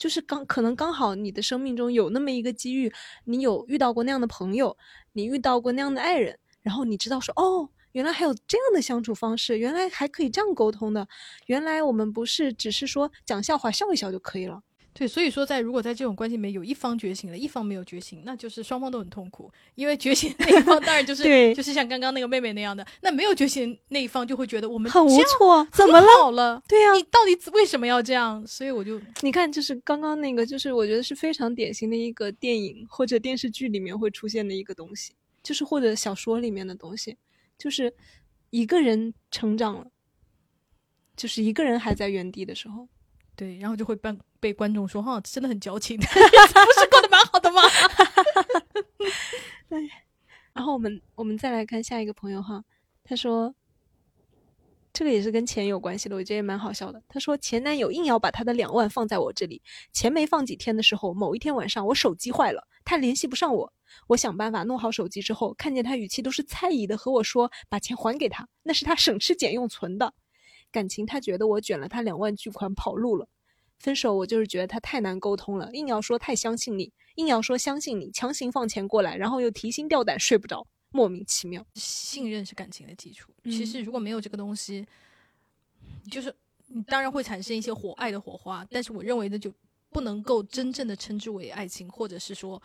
[0.00, 2.90] 就是刚可能刚好你的生命中有那么一个机遇，
[3.24, 4.74] 你有遇到过那样的朋友，
[5.12, 11.06] 你遇到过那样的爱人，然后你知道说哦，原来还有这样的相处方式，原来还可以这样沟通的，
[11.46, 14.62] 原来我们不是只是说讲笑话笑一笑就可以了。
[14.92, 19.50] 对，所以说在如果在这种关系里面有一方觉醒了，一方没有觉醒，那就是双方都很痛苦。
[19.76, 26.06] 因为觉醒那一方当然就是对就是像刚刚那个妹妹那样的，那没有觉醒那一方就会觉得我们很无措，怎么了？
[26.18, 26.60] 好了？
[26.66, 28.44] 对呀、你到底为什么要这样？
[28.46, 37.16] 所以我就你看，就是刚刚那个，就是我觉得是非常典型的一个电影或者电视剧里面会出现的一个东西，就是或者小说里面的东西，
[37.56, 37.94] 就是
[38.50, 39.86] 一个人成长了，
[41.16, 42.88] 就是一个人还在原地的时候，
[43.36, 44.10] 对，然后就会被
[44.40, 47.62] 被观众说哈，真的很矫情， 不是过得蛮好的吗？
[50.52, 52.64] 然后我们我们再来看下一个朋友哈，
[53.04, 53.54] 他说，
[54.92, 57.00] 这个也是跟钱有关系的，我觉得也蛮好笑的。
[57.08, 59.62] 他说前男友硬要把他的两万放在我这里，
[59.92, 63.72] 钱没放几天的时候，某一天晚上我手机坏了，他联系不上我，
[64.08, 70.12] 我想办法弄好手机之后，看见他语气都是猜疑的和我说把钱还给他，那是他省吃俭用存的。
[70.72, 73.28] 感情他觉得我卷了他两万巨款跑路了。
[73.80, 81.64] 分手我就是觉得他太难沟通了，硬要说太相信你，硬要说相信你，强行放钱过来，然后又提心吊胆睡不着，莫名其妙。
[81.74, 83.32] 信任是感情的基础。
[83.42, 84.86] 嗯其实如果没有这个东西，
[86.10, 86.32] 就是
[86.68, 89.52] 你当然会产生一些火爱的火花，但是我认为的，就
[89.90, 92.62] 不能够真正的称之为爱情，或者是说，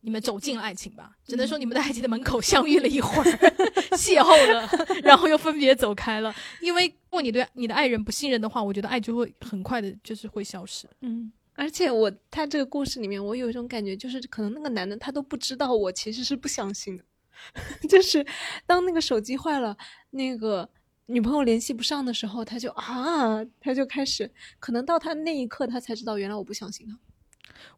[0.00, 3.24] 你们走进了爱情吧，只能说你们在爱情的门口相遇了一会儿，
[3.96, 4.68] 邂逅了，
[5.02, 6.34] 然后又分别走开了。
[6.60, 10.88] 因为如果你对你的爱人不信任的话，我觉得爱就会很快的，就是会消失。
[11.00, 17.04] 嗯，而且我他这个故事里面，我有一种感觉，就是可能那个男的他都不知道我其实是不相信的，
[17.88, 18.24] 就是
[18.66, 19.76] 当那个手机坏了，
[20.10, 20.68] 那个
[21.06, 24.30] 女朋友联系不上的时候，他就啊，他就开始，
[24.60, 26.96] 可能到他那一刻，他才知道原来我不相信他。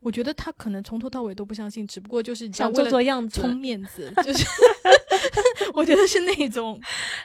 [0.00, 4.44] 我觉得他可能从头到尾都不相信，只不过就是想做做样子，充面子，就是
[5.74, 6.80] 我觉得是那种，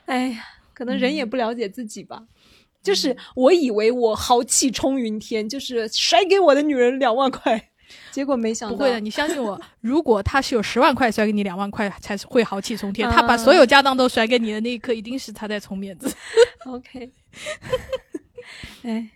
[0.06, 2.24] 哎呀，可能人也不了解自己吧。
[2.82, 7.70] 就是我以为我豪气冲云天，就是甩给我的女人两万块，
[8.12, 9.00] 结果没想到不会的。
[9.00, 13.10] 你相信我，如果他是有十万块甩给你两万块，才是会豪气冲天。
[13.10, 16.14] 他把所有家当都甩给你的那一刻，一定是他在充面子。
[16.66, 17.10] OK，
[18.84, 19.10] 哎，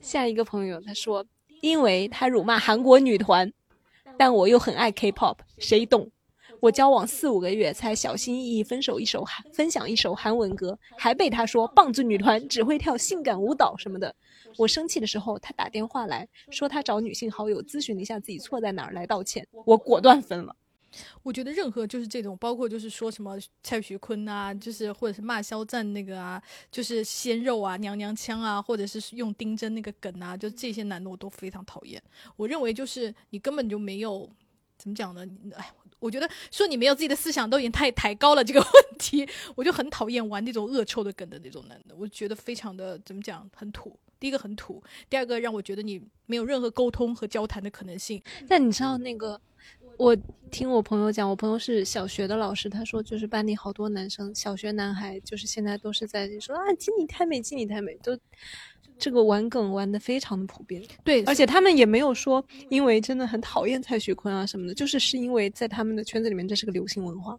[0.00, 1.24] 下一个朋友他说。
[1.62, 3.52] 因为他辱骂韩国女团，
[4.18, 6.10] 但我又很爱 K-pop，谁懂？
[6.58, 14.12] 我交往四五个月才小心翼翼分手一首韩 分享一首韩文歌，还被他说棒子女团只会跳性感舞蹈什么的。
[14.58, 20.56] 我生气的时候，他打电话来说他找女性好友咨询了一下自己错在哪儿来道歉，我果断分了。
[21.22, 32.02] 我觉得任何就是这种，包括就是说什么蔡徐坤啊，就是或者是骂肖战那个啊，就是鲜肉啊、娘娘腔啊，或者是用丁真那个梗啊，就这些男的我都非常讨厌。
[32.36, 34.28] 我认为就是你根本就没有
[34.76, 35.26] 怎么讲呢？
[35.56, 43.98] 哎，我觉得说你没有自己的思想都已经太抬高了这个问题，我就很讨厌玩那种恶臭的梗的那种男的，我觉得非常的怎么讲，很土。
[44.18, 44.80] 第一个很土，
[45.10, 48.22] 第二个让我觉得你没有任何沟通和交谈的可能性。
[48.48, 49.40] 但你知道那个？
[50.02, 50.16] 我
[50.50, 58.18] 听我朋友讲，我朋友是小学的老师，他说就是班里好多男生，小学男孩就是现在都是在说啊，经理太美，经理太美，都
[58.98, 60.82] 这个玩梗玩的非常的普遍。
[61.04, 67.38] 对，而且他们也没有说因为真的很讨厌蔡徐坤啊什么的，就是是因为在他们的圈子里面这是个流行文化。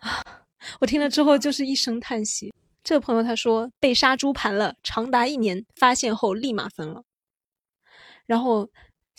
[0.80, 2.52] 我听了之后就是一声叹息。
[2.82, 7.04] 这个朋友他说被杀猪盘了长达一年，发现后立马分了，
[8.26, 8.68] 然后。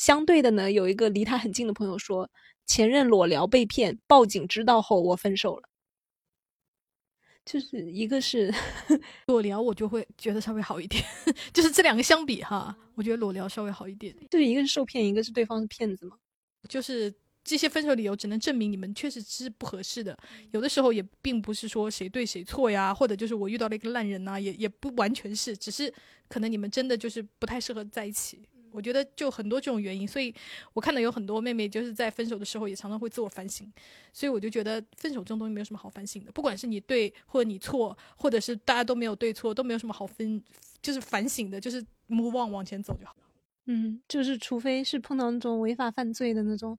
[0.01, 2.27] 相对的呢，有一个离他很近的朋友说，
[2.65, 5.67] 前任裸聊被骗，报警知道后我分手了。
[7.45, 8.53] 就是一个是
[9.27, 11.03] 裸聊，我就会觉得稍微好一点。
[11.53, 14.15] 就是这两个相比哈，我觉得裸聊稍微好一点。
[14.29, 16.17] 对，一个是受骗，一个是对方是骗子嘛。
[16.69, 17.11] 就是
[17.43, 20.15] 这些分手理由只能证明你们确实是不合适的。
[20.51, 25.91] 有的时候也并不是说谁对谁错呀，或者就是我遇到了一个烂人呐，也也不完全是，只是
[26.27, 28.47] 可能你们真的就是不太适合在一起。
[28.73, 30.33] 我觉得就很多这种原因，所以
[30.73, 33.71] 我看到有很多妹妹就是在分手的时候也常常会自我反省，
[34.13, 40.41] 所以我就觉得分手这种东西没有什么好反省的，不管是你对或者你错，或者是大家都没有对错，都没有什么好分，
[40.81, 43.15] 就是反省的，就是 move on 往前走就好。
[43.65, 46.77] 嗯，就是除非是碰到那种违法犯罪的那种，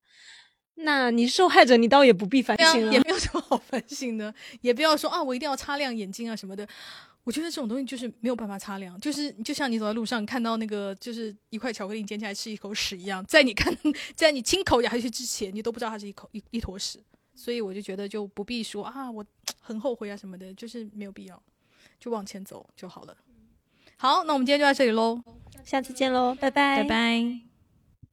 [0.74, 6.66] 那你受害者你倒也不必反省，也没有什么好反省的，也不要说啊我一定要擦亮眼睛啊什么的。
[7.24, 13.72] 我觉得这种东西就是没有办法擦亮，就是就像你走在路上看到那个就是一块巧克力捡起来吃一口屎一样，在你看
[14.16, 17.00] 在你亲口咬下去之前，你都不知道它是一口一一坨屎，
[17.34, 19.24] 所以我就觉得就不必说啊我
[19.60, 21.40] 很后悔啊什么的，就是没有必要，
[22.00, 23.16] 就往前走就好了。
[23.96, 25.22] 好，那我们今天就到这里喽，
[25.64, 27.51] 下次见喽，拜拜，拜拜。